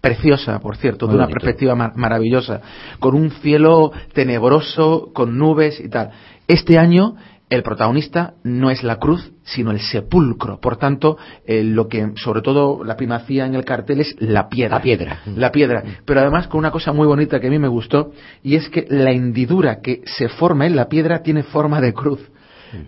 [0.00, 2.60] Preciosa, por cierto, de una perspectiva maravillosa,
[2.98, 6.10] con un cielo tenebroso, con nubes y tal.
[6.48, 7.14] Este año
[7.52, 10.58] el protagonista no es la cruz, sino el sepulcro.
[10.58, 14.76] Por tanto, eh, lo que sobre todo la primacía en el cartel es la piedra.
[14.76, 15.20] La piedra.
[15.26, 15.82] La piedra.
[16.06, 18.12] Pero además con una cosa muy bonita que a mí me gustó,
[18.42, 22.20] y es que la hendidura que se forma en la piedra tiene forma de cruz.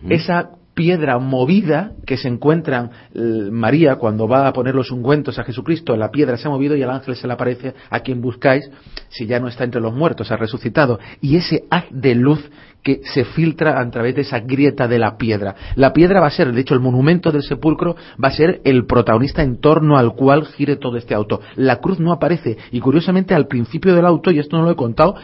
[0.09, 5.95] Esa piedra movida que se encuentra María cuando va a poner los ungüentos a Jesucristo,
[5.95, 8.71] la piedra se ha movido y el ángel se le aparece a quien buscáis,
[9.09, 10.99] si ya no está entre los muertos, ha resucitado.
[11.21, 12.51] Y ese haz de luz
[12.85, 15.57] que se filtra a través de esa grieta de la piedra.
[15.75, 18.87] La piedra va a ser, de hecho, el monumento del sepulcro va a ser el
[18.87, 21.41] protagonista en torno al cual gire todo este auto.
[21.57, 24.77] La cruz no aparece y curiosamente al principio del auto, y esto no lo he
[24.77, 25.17] contado,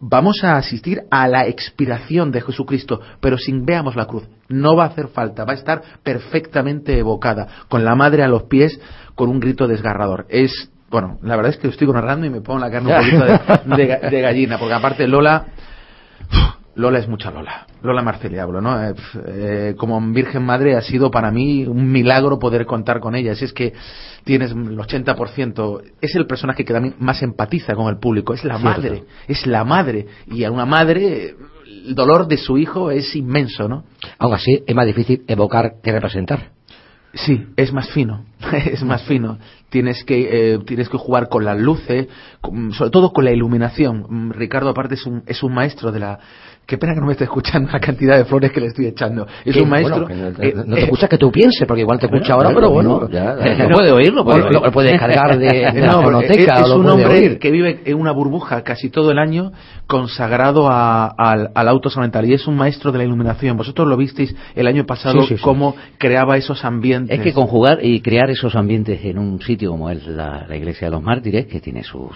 [0.00, 4.24] vamos a asistir a la expiración de Jesucristo, pero sin veamos la cruz.
[4.48, 8.44] No va a hacer falta, va a estar perfectamente evocada, con la madre a los
[8.44, 8.80] pies,
[9.14, 10.26] con un grito desgarrador.
[10.28, 14.10] Es, bueno, la verdad es que estoy narrando y me pongo la carne un poquito
[14.10, 15.46] de, gallina, porque aparte Lola,
[16.76, 17.66] Lola es mucha Lola.
[17.82, 18.82] Lola Marceli hablo, ¿no?
[18.82, 18.94] Eh,
[19.26, 23.34] eh, como Virgen Madre ha sido para mí un milagro poder contar con ella.
[23.34, 23.72] Si es que
[24.24, 28.34] tienes el 80%, es el personaje que también más empatiza con el público.
[28.34, 30.06] Es la madre, es la madre.
[30.26, 31.34] Y a una madre
[31.66, 33.84] el dolor de su hijo es inmenso, ¿no?
[34.18, 36.50] Aún así, es más difícil evocar que representar.
[37.14, 38.26] Sí, es más fino,
[38.72, 39.38] es más fino.
[39.68, 42.08] Tienes que, eh, tienes que jugar con las luces,
[42.72, 44.06] sobre todo con la iluminación.
[44.08, 46.18] Mm, Ricardo, aparte, es un, es un maestro de la,
[46.66, 49.24] Qué pena que no me esté escuchando la cantidad de flores que le estoy echando.
[49.44, 50.00] Es un maestro.
[50.00, 53.08] no, te eh, escucha que tú pienses, porque igual te escucha ahora, pero bueno.
[53.08, 53.36] Ya,
[53.72, 56.62] puede oírlo, puede lo, puede descargar de, la fonoteca.
[56.62, 59.52] Es, un hombre que vive en una burbuja casi todo el año,
[59.86, 62.26] consagrado al, auto mental.
[62.26, 63.56] Y es un maestro de la iluminación.
[63.56, 67.16] Vosotros lo visteis el año pasado, cómo creaba esos ambientes.
[67.16, 70.92] Es que conjugar y crear esos ambientes en un sitio como es la, iglesia de
[70.92, 72.08] los mártires, que tiene su,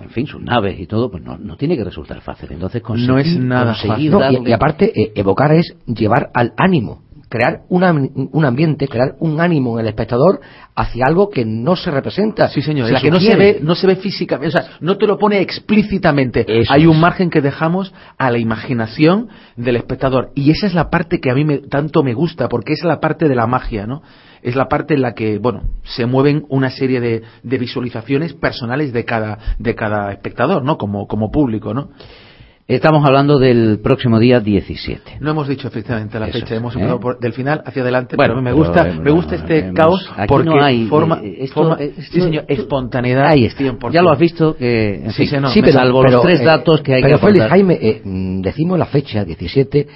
[0.00, 2.50] en fin, sus naves y todo, pues no, no tiene que resultar fácil.
[2.52, 8.86] Entonces, no es nada y, aparte, eh, evocar es llevar al ánimo, crear un ambiente,
[8.86, 10.40] crear un ánimo en el espectador
[10.74, 12.48] hacia algo que no se representa.
[12.48, 15.06] Sí, señor, la que no se ve, no se ve físicamente, o sea, no te
[15.06, 16.44] lo pone explícitamente.
[16.68, 21.20] Hay un margen que dejamos a la imaginación del espectador y esa es la parte
[21.20, 24.02] que a mí me, tanto me gusta porque es la parte de la magia, ¿no?
[24.42, 28.92] Es la parte en la que, bueno, se mueven una serie de, de visualizaciones personales
[28.92, 30.78] de cada, de cada espectador, ¿no?
[30.78, 31.90] Como, como público, ¿no?
[32.68, 35.18] Estamos hablando del próximo día 17.
[35.20, 37.16] No hemos dicho efectivamente la fecha, hemos empezado ¿eh?
[37.20, 40.86] del final hacia adelante, bueno, pero me gusta, me gusta este caos porque no hay
[40.86, 43.48] forma, eh, forma sí señor, espontaneidad ahí
[43.90, 47.02] Ya lo has visto que sí, sí, pero, salvo los tres eh, datos que hay
[47.02, 49.88] pero que Félix, Jaime, mm, decimos la fecha 17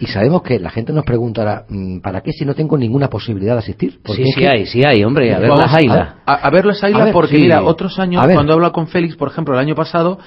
[0.00, 3.54] y sabemos que la gente nos preguntará mm, ¿para qué si no tengo ninguna posibilidad
[3.54, 4.00] de asistir?
[4.06, 6.16] sí, sí hay, sí hay, hombre, a ver las Aila.
[6.26, 9.60] A, ver las Aila porque mira, otros años, cuando hablo con Félix, por ejemplo, el
[9.60, 10.18] año pasado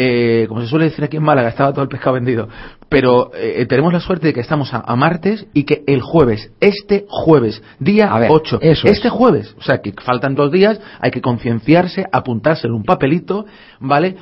[0.00, 2.48] eh, como se suele decir aquí en Málaga, estaba todo el pescado vendido.
[2.88, 7.04] Pero eh, tenemos la suerte de que estamos a, martes y que el jueves, este
[7.08, 12.68] jueves, día 8, este jueves, o sea que faltan dos días, hay que concienciarse, apuntarse
[12.68, 13.46] en un papelito,
[13.80, 14.16] ¿vale?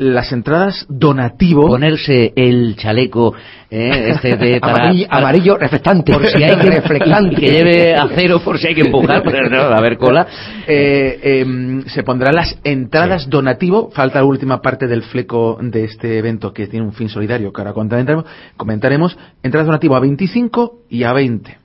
[0.00, 1.68] Las entradas donativo.
[1.68, 3.34] Ponerse el chaleco
[3.70, 4.58] eh, este de
[5.10, 6.12] amarillo, reflectante.
[6.12, 7.36] Por si hay que reflectante.
[7.36, 10.26] que lleve acero por si hay que empujar, pero no, a ver cola.
[10.66, 13.90] Eh, em, se pondrán las entradas donativo.
[13.90, 17.60] Falta la última parte del fleco de este evento que tiene un fin solidario que
[17.60, 18.24] ahora comentaremos.
[18.56, 21.58] comentaremos entradas donativo a 25 y a 20.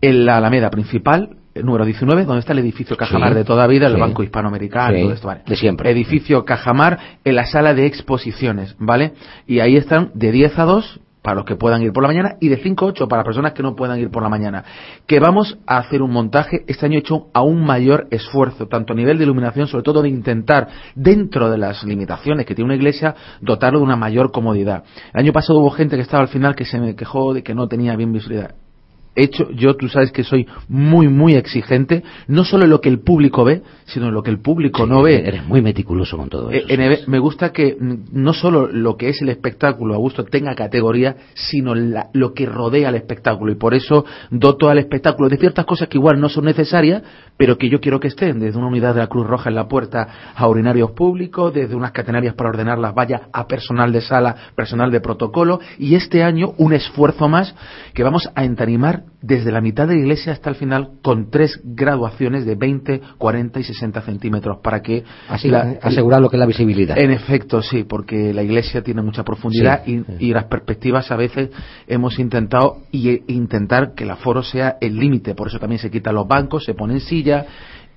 [0.00, 3.96] En la Alameda principal, número 19, donde está el edificio Cajamar de toda vida, el
[3.96, 5.90] Banco Hispanoamericano, todo esto, De siempre.
[5.90, 9.12] Edificio Cajamar en la sala de exposiciones, ¿vale?
[9.46, 12.36] Y ahí están de 10 a 2 para los que puedan ir por la mañana
[12.40, 14.64] y de 5 a 8 para personas que no puedan ir por la mañana.
[15.06, 19.18] Que vamos a hacer un montaje este año hecho aún mayor esfuerzo, tanto a nivel
[19.18, 23.80] de iluminación, sobre todo de intentar, dentro de las limitaciones que tiene una iglesia, dotarlo
[23.80, 24.84] de una mayor comodidad.
[25.12, 27.54] El año pasado hubo gente que estaba al final que se me quejó de que
[27.54, 28.54] no tenía bien visibilidad
[29.22, 33.00] hecho, yo tú sabes que soy muy, muy exigente, no solo en lo que el
[33.00, 35.26] público ve, sino en lo que el público no ve.
[35.26, 36.66] Eres muy meticuloso con todo eso.
[36.68, 41.74] Eh, me gusta que no solo lo que es el espectáculo, Augusto, tenga categoría, sino
[41.74, 43.52] lo que rodea al espectáculo.
[43.52, 47.02] Y por eso doto al espectáculo de ciertas cosas que igual no son necesarias,
[47.36, 49.68] pero que yo quiero que estén, desde una unidad de la Cruz Roja en la
[49.68, 54.34] puerta a urinarios públicos, desde unas catenarias para ordenar las vallas a personal de sala,
[54.54, 57.54] personal de protocolo, y este año un esfuerzo más
[57.94, 61.60] que vamos a entanimar desde la mitad de la iglesia hasta el final con tres
[61.64, 65.50] graduaciones de 20, 40 y 60 centímetros para que Así,
[65.82, 66.98] asegurar lo que es la visibilidad.
[66.98, 71.50] En efecto, sí, porque la iglesia tiene mucha profundidad y, y, las perspectivas a veces
[71.86, 75.90] hemos intentado y e, intentar que el aforo sea el límite, por eso también se
[75.90, 77.46] quitan los bancos, se ponen sillas,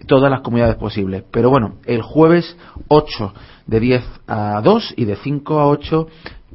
[0.08, 1.24] todas las comunidades posibles.
[1.32, 3.34] Pero bueno, el jueves 8
[3.67, 6.08] de 10 a 2 y de 5 a 8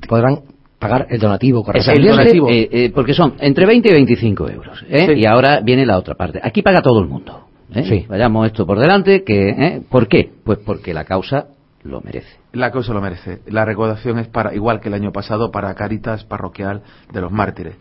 [0.08, 0.42] podrán
[0.78, 2.38] pagar el donativo correspondiente.
[2.50, 4.84] Eh, eh, porque son entre 20 y 25 euros.
[4.88, 5.14] ¿eh?
[5.16, 6.40] Y ahora viene la otra parte.
[6.42, 7.46] Aquí paga todo el mundo.
[7.84, 8.06] Sí.
[8.08, 9.24] Vayamos esto por delante.
[9.24, 10.30] que ¿Por qué?
[10.44, 11.48] Pues porque la causa
[11.82, 12.36] lo merece.
[12.52, 13.40] La causa lo merece.
[13.46, 17.76] La recaudación es para, igual que el año pasado, para Caritas Parroquial de los Mártires.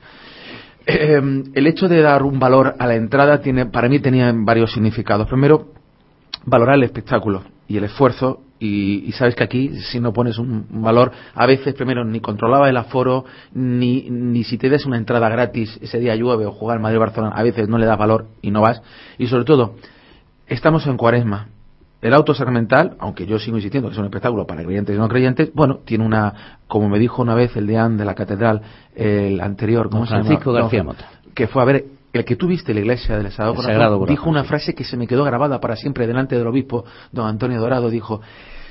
[0.85, 5.27] el hecho de dar un valor a la entrada tiene, para mí tenía varios significados.
[5.27, 5.69] Primero,
[6.45, 11.11] valorar el espectáculo y el esfuerzo y, sabes que aquí si no pones un valor
[11.33, 15.77] a veces primero ni controlaba el aforo ni, ni si te des una entrada gratis
[15.81, 18.61] ese día llueve o jugar Madrid Barcelona a veces no le das valor y no
[18.61, 18.81] vas.
[19.17, 19.75] Y sobre todo
[20.47, 21.49] estamos en cuaresma.
[22.01, 25.09] El auto sacramental aunque yo sigo insistiendo que es un espectáculo para creyentes y no
[25.09, 28.61] creyentes bueno tiene una como me dijo una vez el deán de la catedral
[28.95, 31.09] el anterior ¿cómo Francisco García Mota.
[31.33, 31.85] que fue a ver
[32.19, 35.07] el que tú viste en la iglesia del Sagrado, dijo una frase que se me
[35.07, 38.21] quedó grabada para siempre delante del obispo, don Antonio Dorado, dijo,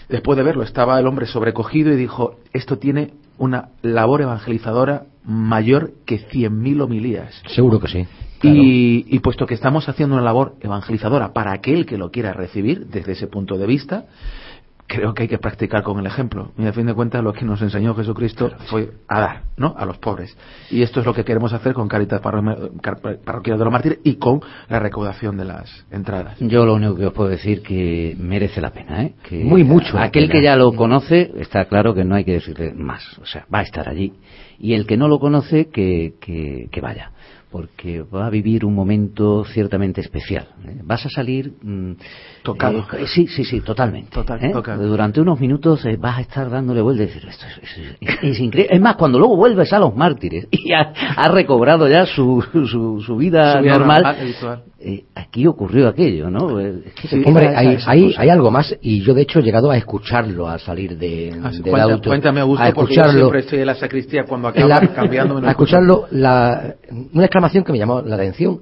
[0.08, 5.92] después de verlo, estaba el hombre sobrecogido y dijo, esto tiene una labor evangelizadora mayor
[6.06, 7.42] que cien mil homilías.
[7.48, 8.06] Seguro que sí.
[8.42, 12.86] Y, y, puesto que estamos haciendo una labor evangelizadora para aquel que lo quiera recibir
[12.88, 14.04] desde ese punto de vista,
[14.86, 16.52] creo que hay que practicar con el ejemplo.
[16.58, 19.74] Y a fin de cuentas lo que nos enseñó Jesucristo fue a dar, ¿no?
[19.76, 20.36] A los pobres.
[20.70, 24.40] Y esto es lo que queremos hacer con Caritas Parroquial de los Mártires y con
[24.68, 26.38] la recaudación de las entradas.
[26.40, 29.14] Yo lo único que os puedo decir que merece la pena, ¿eh?
[29.22, 29.98] Que Muy mucho.
[29.98, 33.18] Aquel que ya lo conoce, está claro que no hay que decirle más.
[33.18, 34.12] O sea, va a estar allí.
[34.58, 37.10] Y el que no lo conoce, que, que, que vaya
[37.54, 40.48] porque va a vivir un momento ciertamente especial.
[40.66, 40.80] ¿eh?
[40.82, 41.92] Vas a salir mm,
[42.42, 42.84] tocado.
[42.98, 44.18] Eh, sí, sí, sí, totalmente.
[44.18, 44.52] ¿eh?
[44.76, 47.46] Durante unos minutos vas a estar dándole vuelta y decir, esto
[48.00, 48.74] es, increíble.
[48.74, 52.42] Es más, cuando luego vuelves a los mártires y ha, recobrado ya su,
[53.06, 54.16] su, vida, normal,
[55.14, 56.46] aquí ocurrió aquello, ¿no?
[56.46, 60.58] hombre, hay, hay, hay, algo más y yo de hecho he llegado a escucharlo al
[60.60, 62.08] salir de, ah, del auto.
[62.08, 65.38] Cuéntame, Augusto, a escucharlo, porque yo siempre estoy en la sacristía cuando acaba cambiando.
[65.38, 66.74] A escucharlo, la,
[67.12, 68.60] una exclamación que me llamó la atención.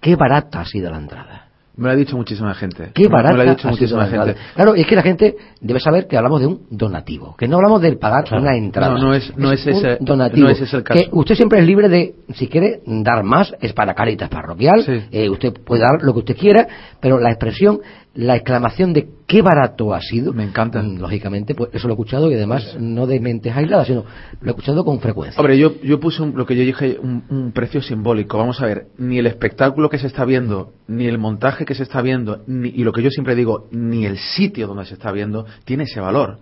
[0.00, 1.44] Qué barata ha sido la entrada.
[1.76, 2.90] Me lo ha dicho muchísima gente.
[2.92, 4.34] Qué barata me lo ha dicho muchísima gente.
[4.56, 7.80] Claro, es que la gente debe saber que hablamos de un donativo, que no hablamos
[7.82, 8.94] de pagar una entrada.
[8.94, 10.48] No, no es, no es, ese, donativo.
[10.48, 11.00] No es ese el caso.
[11.00, 15.30] Que usted siempre es libre de, si quiere dar más, es para Caritas Parroquial, eh,
[15.30, 16.66] usted puede dar lo que usted quiera,
[17.00, 17.80] pero la expresión
[18.14, 20.32] la exclamación de qué barato ha sido.
[20.32, 20.82] Me encanta.
[20.82, 24.04] Mm, lógicamente, pues eso lo he escuchado y además no de mentes aisladas, sino
[24.40, 25.38] lo he escuchado con frecuencia.
[25.38, 28.38] Hombre, yo, yo puse lo que yo dije, un, precio simbólico.
[28.38, 31.82] Vamos a ver, ni el espectáculo que se está viendo, ni el montaje que se
[31.82, 35.12] está viendo, ni, y lo que yo siempre digo, ni el sitio donde se está
[35.12, 36.38] viendo, tiene ese valor.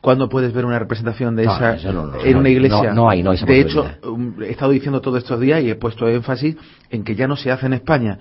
[0.00, 1.76] ¿Cuándo puedes ver una representación de esa
[2.24, 2.92] en una iglesia?
[2.92, 5.74] No, hay, no hay De hecho, um, he estado diciendo todos estos días y he
[5.74, 6.56] puesto énfasis
[6.90, 8.18] en que ya no se hace en España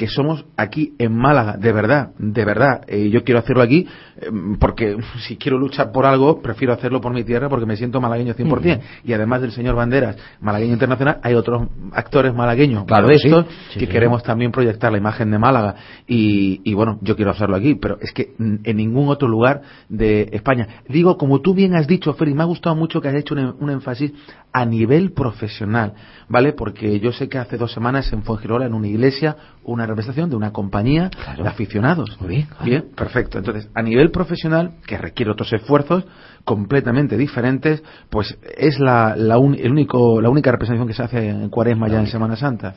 [0.00, 2.84] que somos aquí en Málaga, de verdad, de verdad.
[2.88, 3.86] Eh, yo quiero hacerlo aquí
[4.16, 4.96] eh, porque
[5.28, 8.80] si quiero luchar por algo, prefiero hacerlo por mi tierra porque me siento malagueño 100%.
[9.04, 13.44] Y además del señor Banderas, malagueño internacional, hay otros actores malagueños, claro, estos,
[13.78, 15.74] que queremos también proyectar la imagen de Málaga.
[16.06, 19.60] Y, y, bueno, yo quiero hacerlo aquí, pero es que en ningún otro lugar
[19.90, 20.82] de España.
[20.88, 23.68] Digo, como tú bien has dicho, Félix, me ha gustado mucho que has hecho un,
[23.68, 24.12] énfasis
[24.50, 25.92] a nivel profesional,
[26.26, 26.54] ¿vale?
[26.54, 30.36] Porque yo sé que hace dos semanas en Fuengirola, en una iglesia, una representación de
[30.36, 32.16] una compañía de aficionados.
[32.20, 33.38] Muy bien, perfecto.
[33.38, 36.04] Entonces, a nivel profesional, que requiere otros esfuerzos
[36.44, 41.50] completamente diferentes, pues es la, la, el único, la única representación que se hace en
[41.50, 42.74] Cuaresma ya en Semana Santa.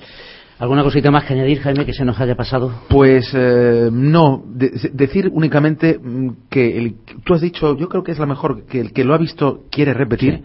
[0.59, 2.71] ¿Alguna cosita más que añadir, Jaime, que se nos haya pasado?
[2.87, 6.95] Pues eh, no, decir únicamente mm, que el,
[7.25, 9.63] tú has dicho, yo creo que es la mejor, que el que lo ha visto
[9.71, 10.43] quiere repetir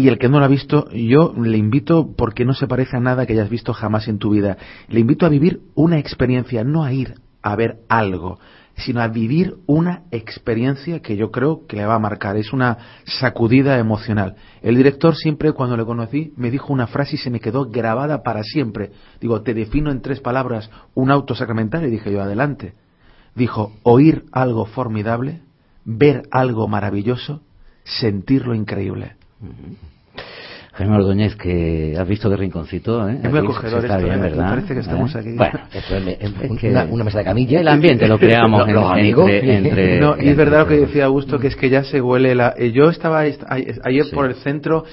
[0.00, 3.00] y el que no lo ha visto, yo le invito, porque no se parece a
[3.00, 4.56] nada que hayas visto jamás en tu vida,
[4.88, 8.38] le invito a vivir una experiencia, no a ir a ver algo,
[8.76, 12.36] sino a vivir una experiencia que yo creo que le va a marcar.
[12.36, 14.36] Es una sacudida emocional.
[14.62, 18.22] El director siempre cuando le conocí me dijo una frase y se me quedó grabada
[18.22, 18.92] para siempre.
[19.20, 22.74] Digo, te defino en tres palabras un auto sacramental y dije yo, adelante.
[23.34, 25.42] Dijo, oír algo formidable,
[25.84, 27.42] ver algo maravilloso,
[27.84, 29.16] sentir lo increíble.
[30.80, 33.18] Jaime Ordóñez, que has visto de rinconcito, ¿eh?
[33.22, 34.18] Es muy acogedor está bien, ¿eh?
[34.18, 34.48] ¿verdad?
[34.48, 35.18] Parece que estamos ¿Eh?
[35.18, 35.32] aquí.
[35.32, 37.60] Bueno, esto es, una, una, mesa de camilla.
[37.60, 39.30] El ambiente lo creamos los, amigos.
[39.30, 42.34] Entre, no, y es verdad lo que decía Augusto, que es que ya se huele
[42.34, 42.54] la...
[42.56, 44.84] Eh, yo estaba ayer por el centro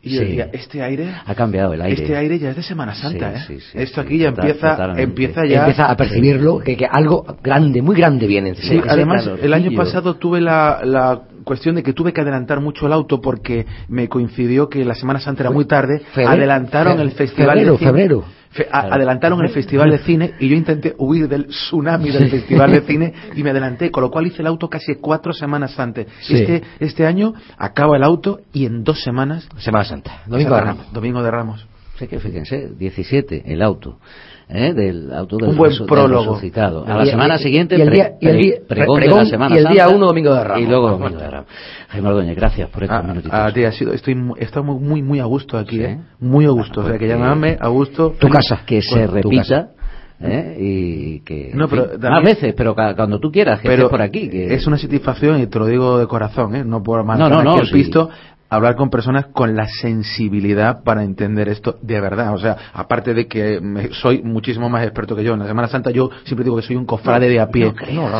[0.00, 1.12] y yo decía, este aire...
[1.24, 2.02] Ha cambiado el aire.
[2.02, 3.58] Este aire ya es de Semana Santa, ¿eh?
[3.74, 5.60] Esto aquí ya empieza, empieza ya...
[5.60, 8.54] Empieza a percibirlo, que, que, algo grande, muy grande viene.
[8.54, 12.86] Sí, además, el año pasado tuve la, la cuestión de que tuve que adelantar mucho
[12.86, 16.02] el auto porque me coincidió que la Semana Santa era muy tarde.
[16.14, 18.24] adelantaron el festival febrero, febrero.
[18.70, 23.12] adelantaron el festival de cine y yo intenté huir del tsunami del festival de cine
[23.34, 26.06] y me adelanté, con lo cual hice el auto casi cuatro semanas antes.
[26.28, 29.48] Este, este año acabo el auto y en dos semanas.
[29.58, 30.22] Semana Santa.
[30.26, 30.92] Domingo de Ramos.
[30.92, 31.71] Domingo de Ramos.
[32.08, 33.98] Que fíjense, 17 el auto.
[34.52, 34.74] ¿eh?
[34.74, 36.84] del auto del un buen prólogo resucitado.
[36.86, 38.12] A la semana siguiente, y el día,
[38.68, 40.62] pregón, de la Semana y el día 1 Domingo de Ramos.
[40.62, 41.46] Y luego Domingo de Ramos.
[41.88, 43.32] Jaime Ordóñez, gracias por estos minutitos.
[43.32, 45.98] A ti ha sido, estoy, estoy muy, muy a gusto aquí, ¿eh?
[46.20, 46.80] Muy a gusto.
[46.80, 48.14] o sea, que llamarme a gusto.
[48.18, 48.62] Tu casa.
[48.66, 49.70] Que se repita.
[50.24, 50.56] ¿eh?
[50.58, 54.54] y que no, pero más veces pero cuando tú quieras que pero por aquí que...
[54.54, 56.64] es una satisfacción y te lo digo de corazón ¿eh?
[56.64, 58.08] no por más no, no, no, el pisto
[58.52, 62.34] hablar con personas con la sensibilidad para entender esto de verdad.
[62.34, 63.58] O sea, aparte de que
[63.92, 65.32] soy muchísimo más experto que yo.
[65.32, 67.72] En la Semana Santa yo siempre digo que soy un cofrade de a pie.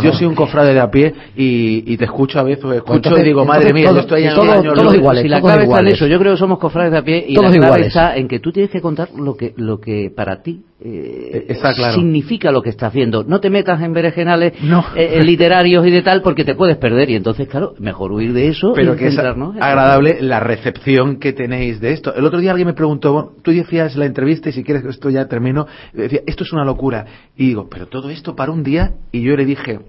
[0.03, 3.45] yo soy un cofrade de a pie y, te escucho a veces, escucho y digo,
[3.45, 5.23] madre mía, yo estoy en todo, año todos iguales.
[5.23, 7.37] Si la clave está en eso, yo creo que somos cofrades de a pie y
[7.37, 10.63] la clave está en que tú tienes que contar lo que, lo que para ti
[10.85, 11.95] eh, Está claro.
[11.95, 13.23] significa lo que estás viendo.
[13.25, 14.55] No te metas en berenjenales
[14.97, 18.49] eh, literarios y de tal porque te puedes perder y entonces, claro, mejor huir de
[18.49, 18.73] eso.
[18.75, 22.15] Pero que es agradable la recepción que tenéis de esto.
[22.15, 25.09] El otro día alguien me preguntó, tú decías la entrevista y si quieres que esto
[25.11, 27.07] ya termino, decía, esto es una locura.
[27.37, 29.81] Y digo, pero todo esto para un día y yo le dije,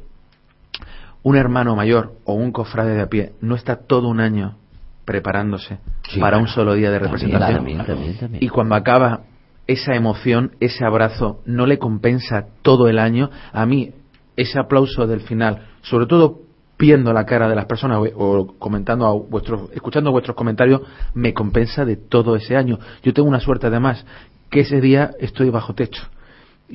[1.24, 4.58] un hermano mayor o un cofrade de a pie no está todo un año
[5.06, 5.80] preparándose
[6.20, 8.38] para un solo día de representación.
[8.39, 9.22] y cuando acaba
[9.68, 13.30] esa emoción, ese abrazo, no le compensa todo el año.
[13.51, 13.91] A mí,
[14.36, 16.41] ese aplauso del final, sobre todo
[16.78, 20.82] viendo la cara de las personas o, comentando a vuestros, escuchando vuestros comentarios,
[21.14, 22.80] me compensa de todo ese año.
[23.03, 24.05] Yo tengo una suerte además,
[24.49, 26.03] que ese día estoy bajo techo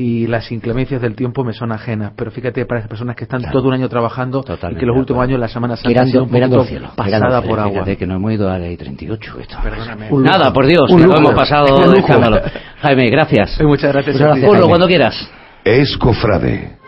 [0.01, 2.12] y las inclemencias del tiempo me son ajenas.
[2.14, 5.24] Pero fíjate, para esas personas que están todo un año trabajando y que los últimos
[5.24, 7.72] años la Semana Santa mirando, un cielo, pasada por agua.
[7.72, 9.40] Fíjate que no hemos ido a la ley 38.
[9.40, 9.57] Esto.
[9.61, 10.09] Perdóname.
[10.12, 12.40] Nada, por Dios, que lo hemos pasado de escándalo.
[12.80, 13.61] Jaime, gracias.
[13.61, 14.14] muchas gracias.
[14.14, 14.68] Muchas gracias Jaime.
[14.68, 15.30] cuando quieras.
[15.64, 16.78] Es cofrade.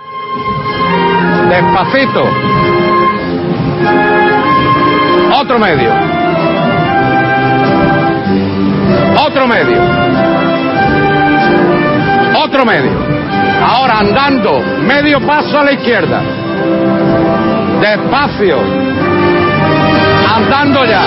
[1.48, 2.22] Despacito.
[5.36, 5.90] Otro medio.
[9.26, 10.09] Otro medio
[12.50, 12.90] otro medio.
[13.62, 16.20] Ahora andando, medio paso a la izquierda.
[17.80, 18.58] Despacio.
[20.36, 21.02] Andando ya.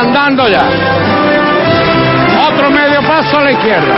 [0.00, 0.62] Andando ya.
[2.48, 3.96] Otro medio paso a la izquierda.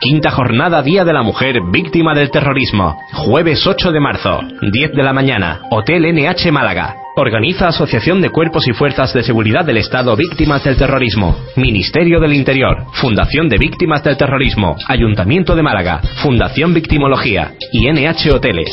[0.00, 2.98] Quinta jornada Día de la Mujer Víctima del Terrorismo.
[3.12, 6.96] Jueves 8 de marzo, 10 de la mañana, Hotel NH Málaga.
[7.20, 12.32] Organiza Asociación de Cuerpos y Fuerzas de Seguridad del Estado Víctimas del Terrorismo, Ministerio del
[12.32, 18.70] Interior, Fundación de Víctimas del Terrorismo, Ayuntamiento de Málaga, Fundación Victimología y NH Hoteles.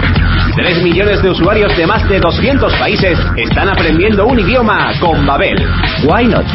[0.55, 5.57] Tres millones de usuarios de más de 200 países están aprendiendo un idioma con Babel.
[6.03, 6.45] Why not?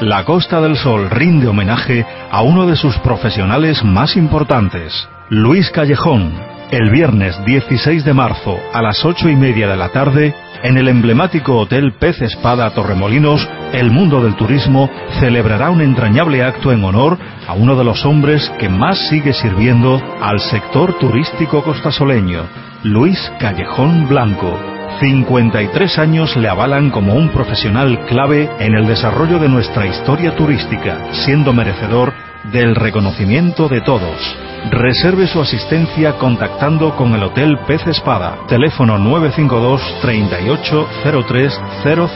[0.00, 6.32] La Costa del Sol rinde homenaje a uno de sus profesionales más importantes, Luis Callejón,
[6.70, 10.88] el viernes 16 de marzo a las ocho y media de la tarde en el
[10.88, 14.88] emblemático Hotel Pez Espada Torremolinos el mundo del turismo
[15.18, 20.00] celebrará un entrañable acto en honor a uno de los hombres que más sigue sirviendo
[20.20, 22.44] al sector turístico costasoleño,
[22.84, 24.69] Luis Callejón Blanco.
[25.00, 30.98] 53 años le avalan como un profesional clave en el desarrollo de nuestra historia turística,
[31.24, 32.12] siendo merecedor
[32.52, 34.36] del reconocimiento de todos.
[34.70, 42.10] Reserve su asistencia contactando con el Hotel Pez Espada, teléfono 952 380300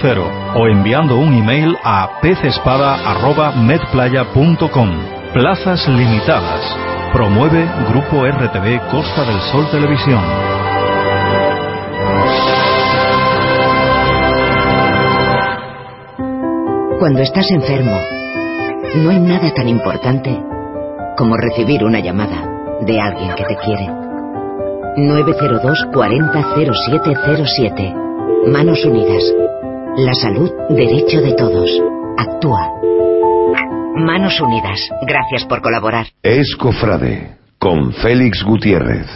[0.54, 4.90] o enviando un email a pezespada.medplaya.com.
[5.32, 6.60] Plazas limitadas.
[7.14, 10.20] Promueve Grupo RTV Costa del Sol Televisión.
[16.98, 17.98] Cuando estás enfermo,
[18.96, 20.30] no hay nada tan importante
[21.16, 22.48] como recibir una llamada
[22.82, 23.88] de alguien que te quiere.
[24.96, 27.94] 902 40 0707.
[28.46, 29.24] Manos Unidas.
[29.96, 31.68] La salud, derecho de todos.
[32.16, 32.70] Actúa.
[33.96, 34.88] Manos Unidas.
[35.02, 36.06] Gracias por colaborar.
[36.22, 37.36] Escofrade.
[37.58, 39.06] Con Félix Gutiérrez.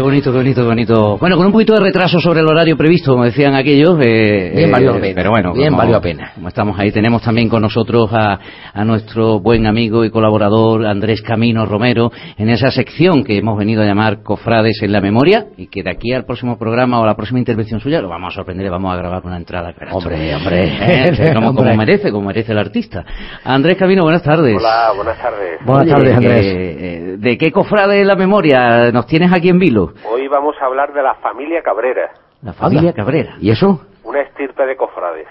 [0.00, 1.18] Bonito, qué bonito, qué bonito.
[1.18, 3.98] Bueno, con un poquito de retraso sobre el horario previsto, como decían aquellos.
[4.00, 5.14] Eh, bien valió la pena.
[5.14, 6.32] Pero bueno, bien valió la pena.
[6.34, 8.38] Como estamos ahí, tenemos también con nosotros a,
[8.72, 13.82] a, nuestro buen amigo y colaborador Andrés Camino Romero en esa sección que hemos venido
[13.82, 17.06] a llamar Cofrades en la Memoria y que de aquí al próximo programa o a
[17.06, 19.74] la próxima intervención suya lo vamos a sorprender y vamos a grabar una entrada.
[19.92, 20.72] Hombre, hombre.
[20.80, 23.04] Eh, como, como, merece, como merece el artista.
[23.44, 24.56] Andrés Camino, buenas tardes.
[24.58, 25.58] Hola, buenas tardes.
[25.64, 26.44] Buenas tardes, Andrés.
[26.44, 29.87] Eh, ¿De qué Cofrades en la Memoria nos tienes aquí en Vilo?
[30.08, 32.12] Hoy vamos a hablar de la familia Cabrera.
[32.42, 33.36] La familia Cabrera.
[33.40, 33.80] ¿Y eso?
[34.04, 35.28] Una estirpe de cofrades.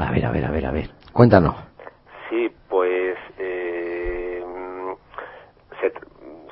[0.00, 0.90] A ver, a ver, a ver, a ver.
[1.12, 1.54] Cuéntanos.
[2.28, 4.44] Sí, pues eh,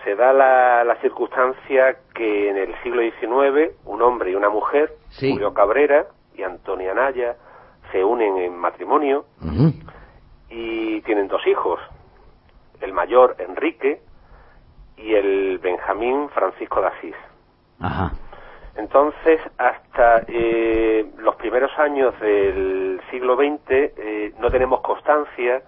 [0.04, 5.52] se, da la, circunstancia que en el siglo XIX un hombre y una mujer, Julio
[5.52, 7.36] Cabrera y Antonia Naya,
[7.92, 9.26] se unen en matrimonio
[10.48, 11.78] y tienen dos hijos,
[12.80, 14.00] el mayor Enrique
[14.96, 17.14] y el Benjamín Francisco de Asís.
[17.80, 18.12] Ajá.
[18.76, 25.62] Entonces, hasta eh, los primeros años del siglo XX eh, no tenemos constancia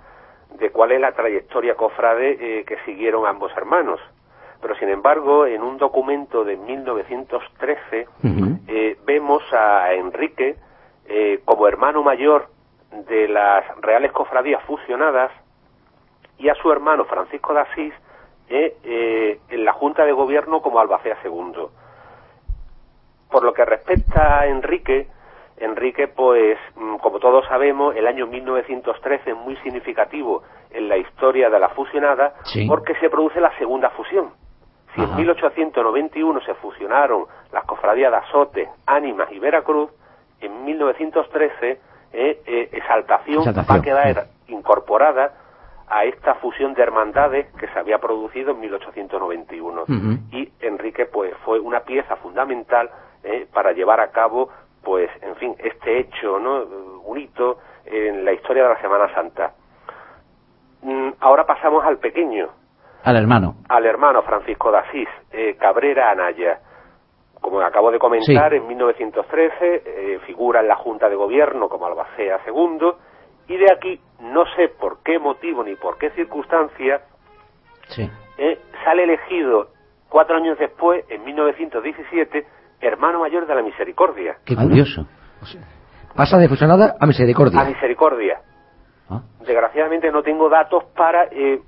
[0.58, 3.98] de cuál es la trayectoria cofrade eh, que siguieron ambos hermanos.
[4.60, 8.08] Pero, sin embargo, en un documento de 1913
[9.06, 10.56] vemos a Enrique
[11.44, 12.48] como hermano mayor
[13.08, 15.30] de las reales cofradías fusionadas
[16.38, 17.94] y a su hermano Francisco de Asís
[18.48, 21.70] en la Junta de Gobierno como albacea segundo.
[23.38, 25.06] Por lo que respecta a Enrique,
[25.58, 31.48] Enrique, pues, mm, como todos sabemos, el año 1913 es muy significativo en la historia
[31.48, 32.34] de la fusionada
[32.66, 34.30] porque se produce la segunda fusión.
[34.92, 39.88] Si en 1891 se fusionaron las cofradías de Azote, Ánimas y Veracruz,
[40.40, 41.80] en 1913
[42.12, 45.32] eh, eh, Exaltación, va a quedar incorporada
[45.88, 49.84] a esta fusión de hermandades que se había producido en 1891.
[50.32, 52.90] Y Enrique, pues, fue una pieza fundamental
[53.22, 53.46] ¿eh?
[53.52, 54.48] para llevar a cabo,
[54.82, 56.62] pues, en fin, este hecho, ¿no?
[57.04, 59.52] Un hito en la historia de la Semana Santa.
[60.82, 62.48] Mm, ahora pasamos al pequeño.
[63.04, 63.56] Al hermano.
[63.68, 66.60] Al hermano Francisco de Asís, eh, Cabrera Anaya.
[67.40, 72.42] Como acabo de comentar, en 1913 eh, figura en la Junta de Gobierno como albacea
[72.44, 72.98] segundo,
[73.46, 77.00] y de aquí, no sé por qué motivo ni por qué circunstancia,
[78.84, 79.68] sale elegido
[80.08, 82.46] cuatro años después, en 1917,
[82.80, 84.36] hermano mayor de la misericordia.
[84.44, 85.06] Qué curioso.
[86.14, 87.60] Pasa de fusionada a misericordia.
[87.60, 88.40] A misericordia.
[89.08, 89.22] Ah.
[89.46, 91.60] Desgraciadamente no tengo datos para eh,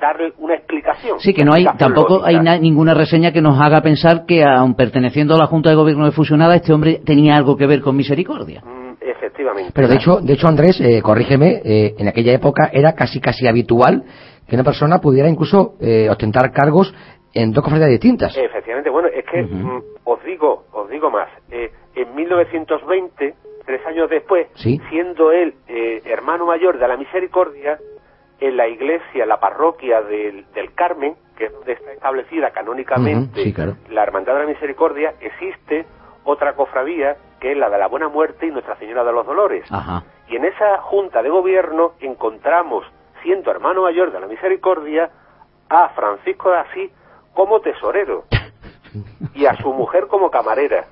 [0.00, 1.20] darle una explicación.
[1.20, 5.34] Sí, que no hay, tampoco hay ninguna reseña que nos haga pensar que, aun perteneciendo
[5.34, 8.62] a la Junta de Gobierno de Fusionada, este hombre tenía algo que ver con misericordia.
[8.64, 9.72] Mm, efectivamente.
[9.74, 13.46] Pero de hecho, de hecho Andrés, eh, corrígeme, eh, en aquella época era casi casi
[13.46, 14.04] habitual
[14.48, 15.74] que una persona pudiera incluso
[16.10, 16.92] ostentar cargos
[17.32, 18.36] en dos cofradías distintas.
[18.36, 21.28] Efectivamente, bueno, es que mm, os digo, os digo más.
[21.50, 27.78] Eh, en 1920, tres años después, siendo él eh, hermano mayor de la Misericordia,
[28.40, 33.52] en la iglesia, la parroquia del, Carmen, que es donde está establecida canónicamente
[33.90, 35.84] la Hermandad de la Misericordia, existe
[36.24, 39.64] otra cofradía que es la de la Buena Muerte y Nuestra Señora de los Dolores.
[40.28, 42.84] Y en esa junta de gobierno encontramos,
[43.22, 45.10] siendo hermano mayor de la Misericordia,
[45.68, 46.90] a Francisco de Asís
[47.40, 48.24] como tesorero
[49.34, 50.84] y a su mujer como camarera.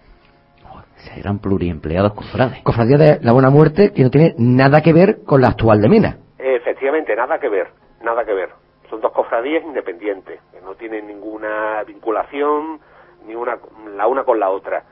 [1.14, 2.62] Eran pluriempleados cofrades.
[2.62, 5.90] Cofradía de la Buena Muerte que no tiene nada que ver con la actual de
[5.90, 6.16] Mena.
[6.38, 7.68] Efectivamente, nada que ver,
[8.02, 8.48] nada que ver.
[8.88, 12.80] Son dos cofradías independientes, que no tienen ninguna vinculación
[13.26, 13.58] ni una
[13.94, 14.84] la una con la otra.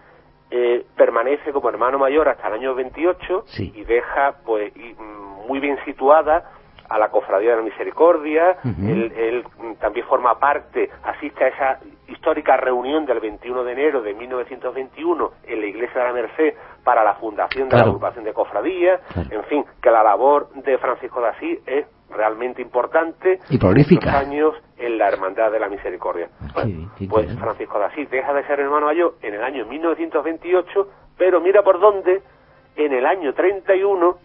[0.50, 5.78] Eh, permanece como hermano mayor hasta el año 28 y deja pues mm, muy bien
[5.86, 6.50] situada
[6.88, 9.44] a la Cofradía de la Misericordia, él,
[9.80, 15.60] también forma parte, asiste a esa histórica reunión del 21 de enero de 1921 en
[15.60, 19.64] la Iglesia de la Merced para la fundación de la agrupación de cofradías, en fin,
[19.82, 24.18] que la labor de Francisco de Asís es realmente importante y prolífica.
[24.18, 26.28] años en la Hermandad de la Misericordia.
[27.08, 31.62] pues Francisco de Asís deja de ser hermano mayor en el año 1928, pero mira
[31.62, 32.22] por dónde,
[32.76, 34.18] en el año 31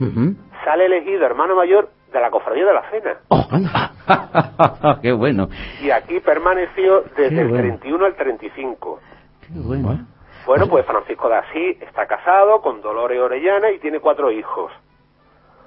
[0.64, 3.18] sale elegido hermano mayor de la Cofradía de la Cena.
[3.30, 3.48] Oh,
[5.02, 5.50] ¡Qué bueno!
[5.82, 9.00] Y aquí permaneció desde el 31 al 35.
[9.42, 10.06] ¡Qué bueno!
[10.46, 14.72] Bueno, pues Francisco de Asís está casado con Dolores Orellana y tiene cuatro hijos.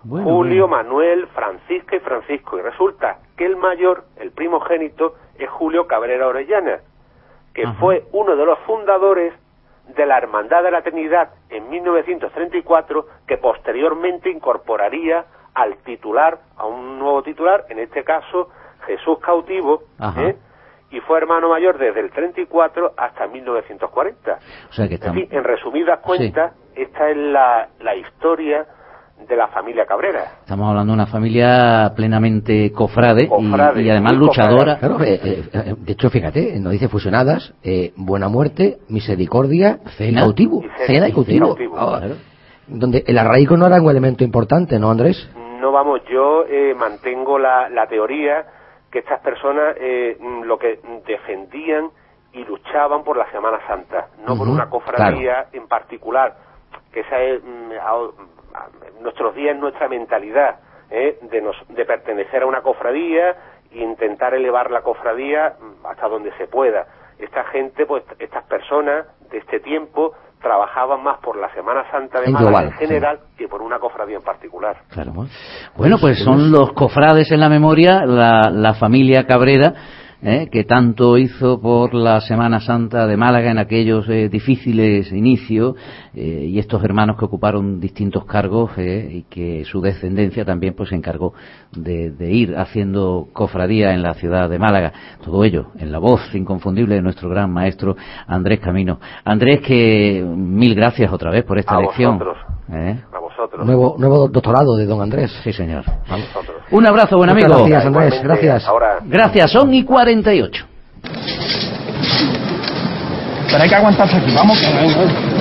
[0.08, 2.58] Julio, Manuel, Francisca y Francisco.
[2.58, 6.80] Y resulta que el mayor, el primogénito, es Julio Cabrera Orellana,
[7.54, 9.32] que fue uno de los fundadores
[9.96, 15.24] de la Hermandad de la Trinidad en 1934, que posteriormente incorporaría
[15.54, 18.48] al titular, a un nuevo titular, en este caso
[18.86, 19.84] Jesús Cautivo,
[20.18, 20.36] ¿eh?
[20.90, 24.38] y fue hermano mayor desde el 34 hasta 1940.
[24.68, 28.66] O sea que en, en resumidas cuentas, esta es la, la historia
[29.28, 30.38] de la familia Cabrera.
[30.40, 33.28] Estamos hablando de una familia plenamente cofrade,
[33.76, 34.78] y, además luchadora.
[35.04, 35.20] Eh,
[35.52, 37.54] eh, de hecho, fíjate, nos dice fusionadas,
[37.96, 40.62] Buena Muerte, Misericordia, Cena, Cautivo.
[40.86, 41.56] Cena y Cautivo.
[41.76, 42.02] Ah,
[42.66, 45.28] donde el arraigo no era un elemento importante, ¿no, Andrés?
[45.64, 48.44] No vamos, yo eh, mantengo la, teoría
[48.92, 51.88] que estas personas eh, lo que defendían
[52.34, 56.36] y luchaban por la Semana Santa, no por una cofradía en particular,
[56.92, 60.56] que esa es mm, nuestros días, nuestra mentalidad,
[60.90, 63.34] eh, de, de pertenecer a una cofradía
[63.72, 66.86] e intentar elevar la cofradía mm, hasta donde se pueda.
[67.18, 70.12] Esta gente, pues estas personas de este tiempo,
[70.44, 74.22] trabajaban más por la Semana Santa de Málaga en general que por una cofradía en
[74.22, 74.76] particular.
[74.90, 75.12] Claro.
[75.74, 79.72] Bueno, pues son los cofrades en la memoria, la, la familia Cabrera,
[80.24, 80.48] ¿eh?
[80.50, 85.76] que tanto hizo por la Semana Santa de Málaga en aquellos eh, difíciles inicios
[86.14, 90.96] eh, y estos hermanos que ocuparon distintos cargos y que su descendencia también pues se
[90.96, 91.34] encargó
[91.72, 94.92] de, ir haciendo cofradía en la ciudad de Málaga.
[95.22, 97.96] Todo ello en la voz inconfundible de nuestro gran maestro
[98.26, 98.98] Andrés Camino.
[99.24, 102.18] Andrés, que mil gracias otra vez por esta lección.
[103.64, 105.32] Nuevo, nuevo doctorado de don Andrés.
[105.42, 105.84] Sí, señor.
[106.70, 107.48] Un abrazo, buen amigo.
[107.48, 108.22] Gracias, Andrés.
[108.22, 108.66] Gracias.
[109.04, 110.66] Gracias, son y 48.
[113.50, 114.34] Pero hay que aguantarse aquí.
[114.34, 114.58] Vamos,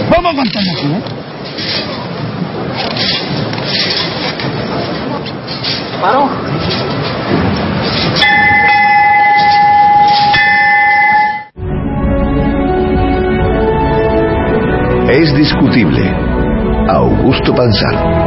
[0.10, 1.02] vamos a aguantarnos aquí, ¿eh?
[6.02, 6.30] ¿Paro?
[15.10, 16.33] Es discutible
[16.88, 18.24] Augusto Pansar.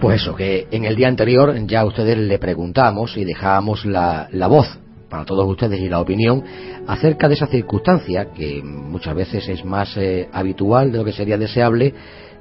[0.00, 4.28] Pues eso, que en el día anterior ya a ustedes le preguntamos y dejábamos la,
[4.48, 4.78] voz
[5.08, 6.44] para todos ustedes y la opinión
[6.86, 11.38] acerca de esa circunstancia que muchas veces es más eh, habitual de lo que sería
[11.38, 11.94] deseable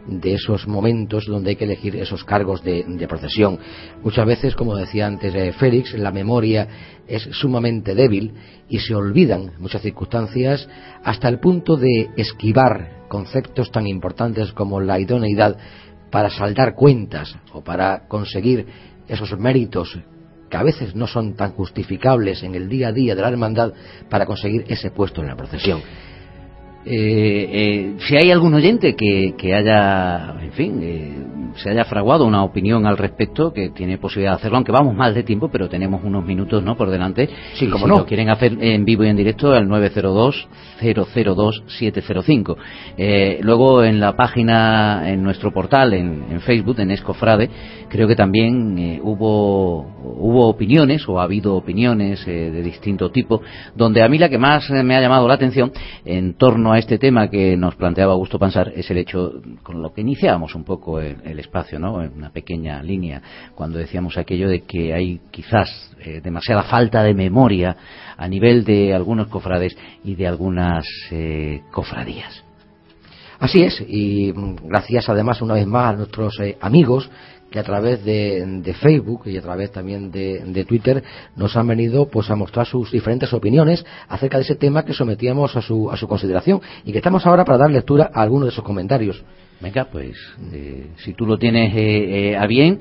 [0.08, 3.60] de esos momentos donde hay que elegir esos cargos de, procesión.
[4.04, 6.68] Muchas veces, como decía antes eh, Félix, la memoria
[7.08, 8.34] es sumamente débil
[8.70, 10.68] y se olvidan muchas circunstancias
[11.04, 15.58] hasta el punto de esquivar conceptos tan importantes como la idoneidad
[16.12, 18.66] para saldar cuentas o para conseguir
[19.08, 20.00] esos méritos
[20.50, 23.74] que a veces no son tan justificables en el día a día de la hermandad
[24.10, 25.82] para conseguir ese puesto en la procesión.
[26.86, 31.20] Eh, eh, si hay algún oyente que, haya, en fin, eh,
[31.56, 35.14] se haya fraguado una opinión al respecto, que tiene posibilidad de hacerlo, aunque vamos mal
[35.14, 37.30] de tiempo, pero tenemos unos minutos no por delante.
[37.56, 38.00] Sí, como si no.
[38.00, 42.56] lo quieren hacer en vivo y en directo, al 902-002-705.
[42.98, 47.50] Eh, luego en la página, en nuestro portal, en, Facebook, en Escofrade,
[47.90, 53.42] creo que también eh, hubo, hubo opiniones, o ha habido opiniones eh, de distinto tipo,
[53.76, 55.74] donde a mí la que más me ha llamado la atención
[56.06, 59.94] en torno a este tema que nos planteaba Augusto Pansar es el hecho, con lo
[59.94, 61.96] que iniciábamos un poco el, espacio, ¿no?
[61.96, 63.22] Una pequeña línea,
[63.56, 67.76] cuando decíamos aquello de que hay quizás eh, demasiada falta de memoria
[68.18, 72.44] a nivel de algunos cofrades y de algunas eh, cofradías.
[73.40, 77.10] Así es, y gracias además una vez más a nuestros eh, amigos
[77.50, 81.04] que a través de, Facebook y a través también de, Twitter
[81.36, 85.56] nos han venido pues a mostrar sus diferentes opiniones acerca de ese tema que sometíamos
[85.56, 88.52] a su, a su consideración y que estamos ahora para dar lectura a algunos de
[88.52, 89.24] esos comentarios.
[89.62, 90.16] Venga, pues
[90.54, 92.80] eh, si tú lo tienes eh, a bien,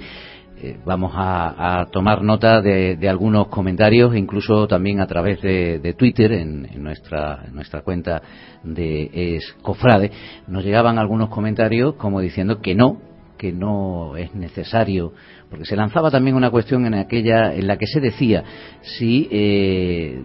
[0.85, 7.45] vamos a, tomar nota de, algunos comentarios, incluso también a través de, Twitter, en, nuestra,
[7.47, 8.23] en nuestra cuenta
[8.63, 10.11] de Escofrade,
[10.47, 12.99] nos llegaban algunos comentarios como diciendo que no,
[13.39, 15.13] que no es necesario,
[15.49, 18.45] porque se lanzaba también una cuestión en aquella en la que se decía
[18.83, 20.23] si eh,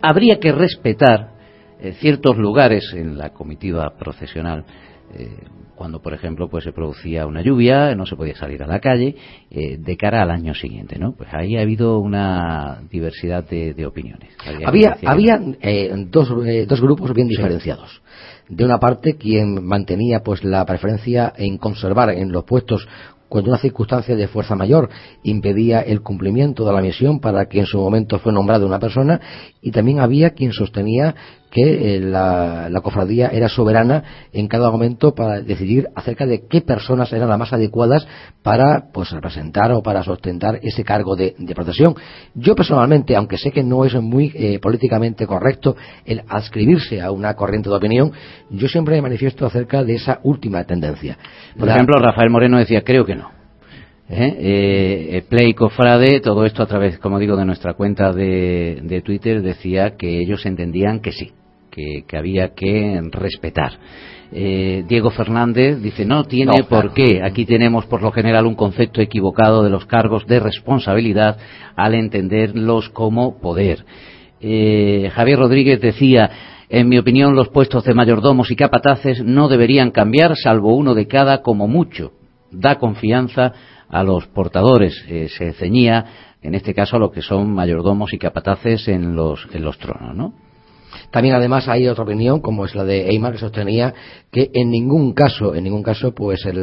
[0.00, 1.32] habría que respetar
[1.78, 4.64] eh, ciertos lugares en la comitiva procesional
[5.12, 5.36] eh,
[5.76, 9.14] cuando por ejemplo pues se producía una lluvia no se podía salir a la calle
[9.50, 14.30] de cara al año siguiente no pues ahí ha habido una diversidad de, opiniones.
[14.64, 15.40] Había había,
[16.08, 16.28] dos,
[16.66, 18.02] dos grupos bien diferenciados.
[18.48, 22.86] De una parte quien mantenía pues la preferencia en conservar en los puestos
[23.28, 24.88] cuando una circunstancia de fuerza mayor
[25.24, 29.20] impedía el cumplimiento de la misión para que en su momento fue nombrada una persona
[29.60, 31.14] y también había quien sostenía
[31.50, 37.12] que eh, la, cofradía era soberana en cada momento para decidir acerca de qué personas
[37.12, 38.06] eran las más adecuadas
[38.42, 41.94] para pues representar o para sustentar ese cargo de, procesión.
[42.34, 47.34] Yo personalmente, aunque sé que no es muy eh, políticamente correcto el adscribirse a una
[47.34, 48.12] corriente de opinión,
[48.50, 51.18] yo siempre me manifiesto acerca de esa última tendencia.
[51.58, 53.35] Por ejemplo, Rafael Moreno decía, creo que no.
[54.08, 54.36] ¿Eh?
[54.38, 59.96] Eh, Play Cofrade, todo esto a través, como digo, de nuestra cuenta de, Twitter, decía
[59.96, 61.32] que ellos entendían que sí,
[61.70, 63.72] que, había que respetar.
[64.30, 67.20] Eh, Diego Fernández dice, no tiene por qué.
[67.22, 71.38] Aquí tenemos por lo general un concepto equivocado de los cargos de responsabilidad
[71.74, 73.84] al entenderlos como poder.
[74.40, 76.30] Javier Rodríguez decía,
[76.68, 81.06] en mi opinión, los puestos de mayordomos y capataces no deberían cambiar, salvo uno de
[81.08, 82.12] cada como mucho.
[82.52, 83.52] Da confianza
[83.88, 85.04] a los portadores.
[85.08, 89.46] Eh, se ceñía, en este caso, a lo que son mayordomos y capataces en los,
[89.52, 90.46] en los tronos, ¿no?
[91.10, 93.94] También además hay otra opinión, como es la de Eymar, que sostenía
[94.30, 96.62] que en ningún caso, en ningún caso, pues el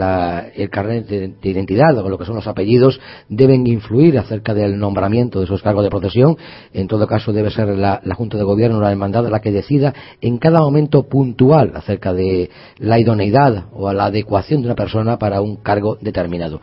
[0.70, 3.00] carnet de, identidad o lo que son los apellidos
[3.30, 6.38] deben influir acerca del nombramiento de esos cargos de procesión.
[6.74, 9.94] En todo caso debe ser la, la Junta de Gobierno, la hermandad, la que decida
[10.22, 15.42] en cada momento puntual acerca de la idoneidad o la adecuación de una persona para
[15.42, 16.62] un cargo determinado.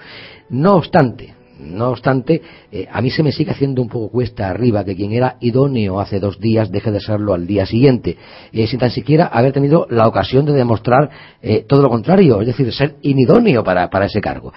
[0.51, 2.43] No obstante, no obstante,
[2.73, 6.01] eh, a mí se me sigue haciendo un poco cuesta arriba que quien era idóneo
[6.01, 8.17] hace dos días deje de serlo al día siguiente,
[8.53, 11.11] eh, sin tan siquiera haber tenido la ocasión de demostrar
[11.43, 14.53] eh, todo lo contrario, es decir, ser inidóneo para, ese cargo.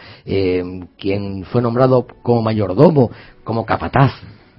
[0.97, 3.11] quien fue nombrado como mayordomo,
[3.43, 4.13] como capataz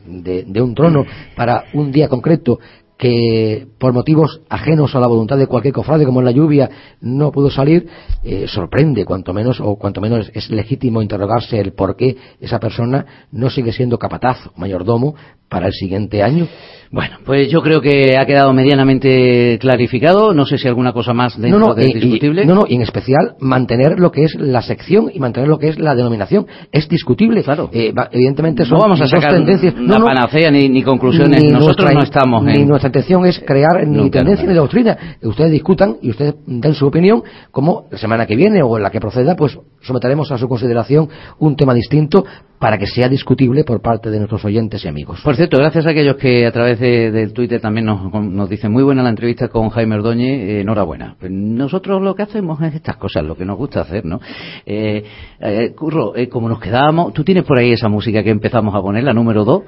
[0.07, 1.05] de, un trono
[1.35, 2.59] para un día concreto
[2.97, 6.71] que por motivos ajenos a la voluntad de cualquier cofrade, como en la lluvia,
[7.01, 7.89] no pudo salir,
[8.23, 13.27] eh, sorprende, cuanto menos, o cuanto menos es legítimo interrogarse el por qué esa persona
[13.33, 15.15] no sigue siendo capataz o mayordomo
[15.49, 16.47] para el siguiente año.
[16.95, 20.33] Bueno, pues yo creo que ha quedado medianamente clarificado.
[20.33, 22.47] No sé si alguna cosa más dentro no, no, de discutible.
[22.47, 25.71] no, no, y en especial mantener lo que es la sección y mantener lo que
[25.71, 26.47] es la denominación.
[26.71, 27.43] Es discutible.
[27.43, 27.69] Claro.
[27.73, 29.75] Eh, evidentemente son no vamos a sacar tendencias.
[29.75, 31.43] No, panacea ni, conclusiones.
[31.51, 34.97] Nosotros no estamos Ni nuestra intención es crear ni tendencia ni doctrina.
[35.21, 38.91] Ustedes discutan y ustedes den su opinión, como la semana que viene o en la
[38.91, 41.09] que proceda, pues someteremos a su consideración
[41.41, 42.25] un tema distinto
[42.65, 45.21] para que sea discutible por parte de nuestros oyentes y amigos.
[45.23, 48.73] Por cierto, gracias a aquellos que a través de, del Twitter también nos, nos, dicen
[48.73, 51.17] muy buena la entrevista con Jaime Ordóñez, eh, enhorabuena.
[51.19, 54.21] Pues nosotros lo que hacemos es estas cosas, lo que nos gusta hacer, ¿no?
[54.67, 55.05] Eh,
[55.41, 58.81] eh Curro, eh, como nos quedábamos, tú tienes por ahí esa música que empezamos a
[58.81, 59.63] poner, la número 2,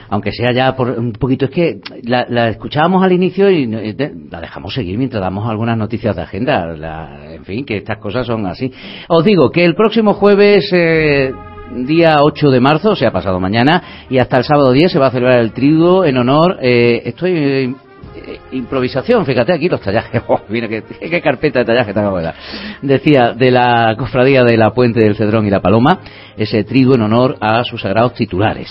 [0.10, 4.74] aunque sea ya por un poquito, es que la, escuchábamos al inicio y la dejamos
[4.74, 8.72] seguir mientras damos algunas noticias de agenda, en fin, que estas cosas son así.
[9.08, 10.70] Os digo que el próximo jueves
[11.74, 15.08] día 8 de marzo, o sea, pasado mañana, y hasta el sábado 10 se va
[15.08, 20.40] a celebrar el triduo en honor, eh, estoy eh, improvisación, fíjate aquí los tallajes, oh,
[20.48, 22.34] mira qué, carpeta de tallaje tan buena.
[22.82, 26.00] Decía, de la cofradía de la Puente del Cedrón y la Paloma,
[26.36, 28.68] ese trigo en honor a sus sagrados titulares.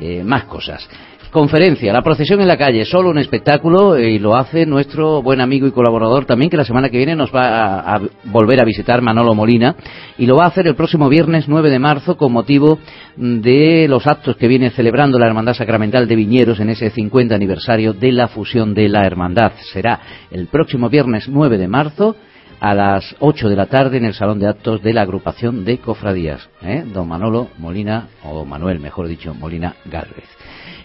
[0.00, 0.88] Eh, más cosas.
[1.32, 5.66] Conferencia, la procesión en la calle, solo un espectáculo y lo hace nuestro buen amigo
[5.66, 9.34] y colaborador también que la semana que viene nos va a, volver a visitar Manolo
[9.34, 9.74] Molina
[10.18, 12.78] y lo va a hacer el próximo viernes 9 de marzo con motivo
[13.16, 17.94] de los actos que viene celebrando la Hermandad Sacramental de Viñeros en ese 50 aniversario
[17.94, 19.52] de la fusión de la Hermandad.
[19.72, 22.14] Será el próximo viernes 9 de marzo
[22.60, 25.78] a las 8 de la tarde en el Salón de Actos de la agrupación de
[25.78, 26.84] cofradías, ¿eh?
[26.92, 30.28] don Manolo Molina, o Manuel, mejor dicho, Molina Gálvez.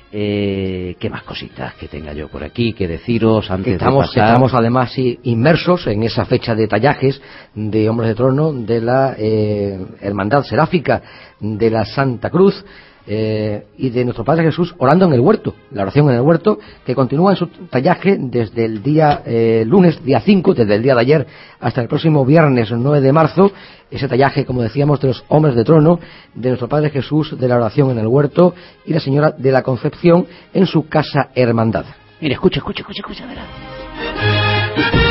[0.10, 4.30] Eh, ¿Qué más cositas que tenga yo por aquí que deciros antes estamos, de pasar?
[4.30, 4.94] Estamos además
[5.24, 7.22] inmersos en esa fecha de tallajes
[7.54, 11.02] de Hombres de Trono de la eh, Hermandad Seráfica
[11.42, 12.64] de la Santa Cruz
[13.08, 16.60] eh, y de nuestro Padre Jesús orando en el huerto, la oración en el huerto,
[16.86, 20.94] que continúa en su tallaje desde el día eh, lunes, día 5, desde el día
[20.94, 21.28] de ayer
[21.60, 23.52] hasta el próximo viernes 9 de marzo,
[23.90, 26.00] ese tallaje, como decíamos, de los hombres de trono,
[26.36, 28.54] de nuestro Padre Jesús, de la oración en el huerto
[28.86, 31.86] y la Señora de la Concepción en su casa hermandad.
[32.20, 35.07] Mira, escucha, escucha, escucha, escucha, verá.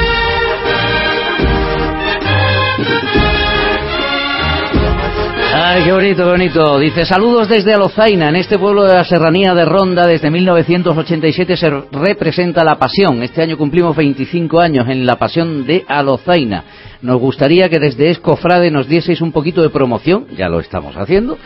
[5.69, 6.79] Ay, qué bonito, qué bonito.
[6.79, 8.29] Dice, saludos desde Alozaina.
[8.29, 13.21] En este pueblo de la serranía de Ronda, desde 1987 se representa la pasión.
[13.25, 16.63] Este año cumplimos 25 años en la pasión de Alozaina.
[17.07, 21.39] Nos gustaría que desde Escofrade nos dieseis un poquito de promoción, ya lo estamos haciendo,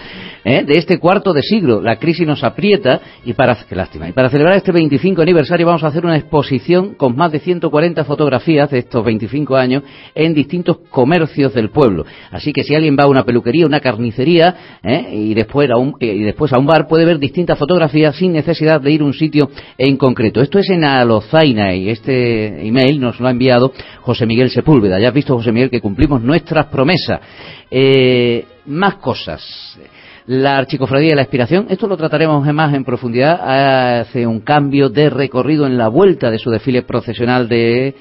[0.42, 0.64] ¿eh?
[0.64, 1.82] de este cuarto de siglo.
[1.82, 5.84] La crisis nos aprieta y para, qué lástima, y para celebrar este 25 aniversario vamos
[5.84, 9.82] a hacer una exposición con más de 140 fotografías de estos 25 años
[10.14, 12.06] en distintos comercios del pueblo.
[12.30, 15.10] Así que si alguien va a una peluquería, una carnicería ¿eh?
[15.12, 18.80] y, después a un, y después a un bar puede ver distintas fotografías sin necesidad
[18.80, 20.40] de ir a un sitio en concreto.
[20.40, 24.98] Esto es en Alozaina y este email nos lo ha enviado José Miguel Sepúlveda.
[24.98, 25.34] Ya has visto,
[25.70, 27.20] Que cumplimos nuestras promesas.
[27.70, 29.78] Eh, más cosas.
[30.26, 35.10] La Archicofradía de la Inspiración, esto lo trataremos más en profundidad, hace un cambio de
[35.10, 37.94] recorrido en la vuelta de su desfile procesional de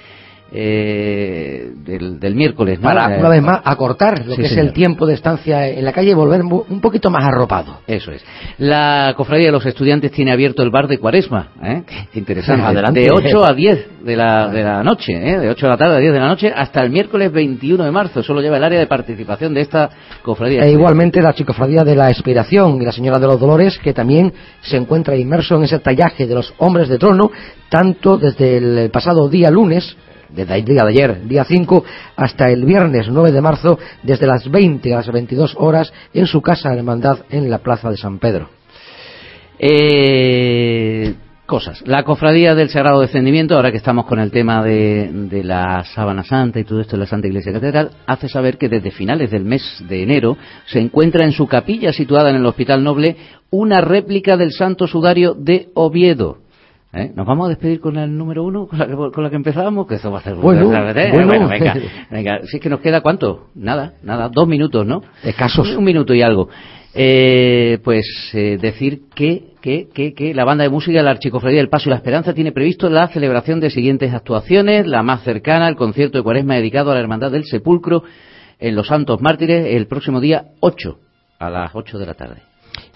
[0.51, 2.79] eh, del, miércoles.
[2.79, 6.11] Para, una vez más, acortar lo que es el tiempo de estancia en la calle
[6.11, 7.81] y volver un poquito más arropado.
[7.85, 8.23] Eso es.
[8.57, 11.49] La Cofradía de los Estudiantes tiene abierto el bar de Cuaresma.
[11.63, 11.83] ¿eh?
[12.11, 12.65] Qué interesante.
[12.65, 12.99] Adelante.
[12.99, 15.39] De 8 a 10 de la, de la noche, ¿eh?
[15.39, 17.91] de 8 de la tarde a 10 de la noche, hasta el miércoles 21 de
[17.91, 18.23] marzo.
[18.23, 19.89] Solo lleva el área de participación de esta
[20.23, 20.63] cofradía.
[20.63, 24.33] E igualmente la Chicofradía de la Expiración y la Señora de los Dolores, que también
[24.61, 27.31] se encuentra inmerso en ese tallaje de los hombres de trono,
[27.69, 29.95] tanto desde el pasado día lunes,
[30.33, 31.83] desde el día de ayer, día 5,
[32.15, 36.41] hasta el viernes 9 de marzo, desde las 20 a las 22 horas, en su
[36.41, 38.49] casa hermandad en la Plaza de San Pedro.
[39.57, 41.15] Eh,
[41.49, 41.83] cosas.
[41.85, 46.23] La cofradía del Sagrado Descendimiento, ahora que estamos con el tema de, de, la Sábana
[46.23, 49.43] Santa y todo esto de la Santa Iglesia Catedral, hace saber que desde finales del
[49.43, 53.17] mes de enero se encuentra en su capilla situada en el Hospital Noble
[53.49, 56.37] una réplica del Santo Sudario de Oviedo.
[56.91, 57.11] ¿Eh?
[57.13, 59.85] ¿Nos vamos a despedir con el número uno, con la, que, con la que empezábamos?
[59.87, 61.25] Que eso va a ser bueno, bueno.
[61.27, 61.75] bueno venga,
[62.09, 62.39] venga.
[62.45, 63.49] Si es que nos queda cuánto?
[63.53, 65.03] Nada, nada, dos minutos, ¿no?
[65.23, 65.75] Escasos.
[65.75, 66.49] Un minuto y algo.
[66.95, 71.59] Eh, pues eh, decir que, que, que, que, la banda de música de la Archicofradía
[71.59, 74.87] del Paso y la Esperanza tiene previsto la celebración de siguientes actuaciones.
[74.87, 78.03] La más cercana, el concierto de Cuaresma dedicado a la Hermandad del Sepulcro
[78.57, 80.97] en Los Santos Mártires el próximo día 8,
[81.37, 82.48] a las 8 de la tarde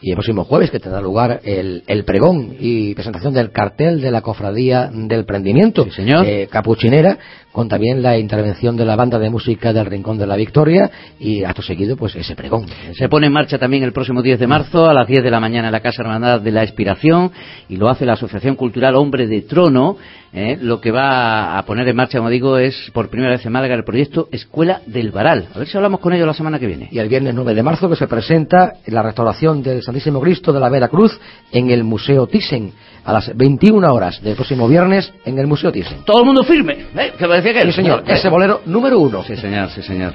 [0.04, 4.12] y el próximo jueves que tendrá lugar el, el, pregón y presentación del cartel de
[4.12, 6.26] la cofradía del prendimiento sí, señor.
[6.26, 7.18] Eh, capuchinera
[7.54, 11.44] con también la intervención de la banda de música del Rincón de la Victoria y
[11.44, 12.66] acto seguido pues ese pregón.
[12.98, 15.40] Se pone en marcha también el próximo 10 de marzo a las 10 de la
[15.40, 17.32] mañana en la Casa Hermandad de la Expiración
[17.70, 19.98] y lo hace la Asociación Cultural Hombre de Trono.
[20.36, 23.52] Eh, lo que va a poner en marcha, como digo, es por primera vez en
[23.52, 25.48] Málaga el proyecto Escuela del Varal.
[25.54, 26.90] A ver si hablamos con ellos la semana que viene.
[26.92, 30.60] Y el viernes 9 de marzo que se presenta la restauración del Santísimo Cristo de
[30.60, 31.20] la Vera Cruz
[31.52, 32.74] en el Museo Thyssen
[33.06, 36.04] a las 21 horas del próximo viernes en el Museo Thyssen.
[36.04, 37.14] Todo el mundo firme, ¿eh?
[37.18, 39.24] que me decía que Sí, señor, ese bolero número uno.
[39.24, 40.14] Sí, señor, sí, señor.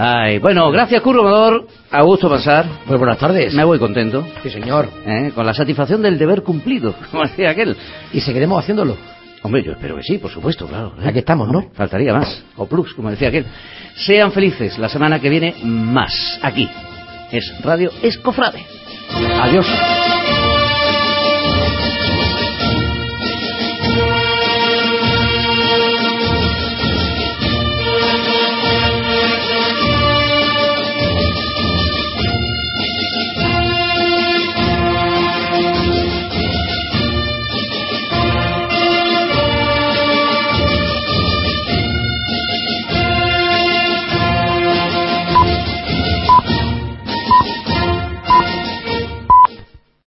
[0.00, 2.66] Ay, bueno, gracias Curro Amador, a gusto pasar.
[2.86, 3.52] Muy buenas tardes.
[3.52, 4.24] Me voy contento.
[4.44, 4.88] Sí, señor.
[5.04, 5.32] ¿Eh?
[5.34, 7.76] Con la satisfacción del deber cumplido, como decía aquel.
[8.12, 8.96] Y seguiremos haciéndolo.
[9.42, 10.92] Hombre, yo espero que sí, por supuesto, claro.
[11.02, 11.08] ¿eh?
[11.08, 11.58] Aquí estamos, ¿no?
[11.58, 12.44] Hombre, faltaría más.
[12.56, 13.46] O plus, como decía aquel.
[13.96, 16.70] Sean felices, la semana que viene más, aquí.
[17.32, 18.64] Es Radio Escofrade.
[19.40, 19.66] Adiós.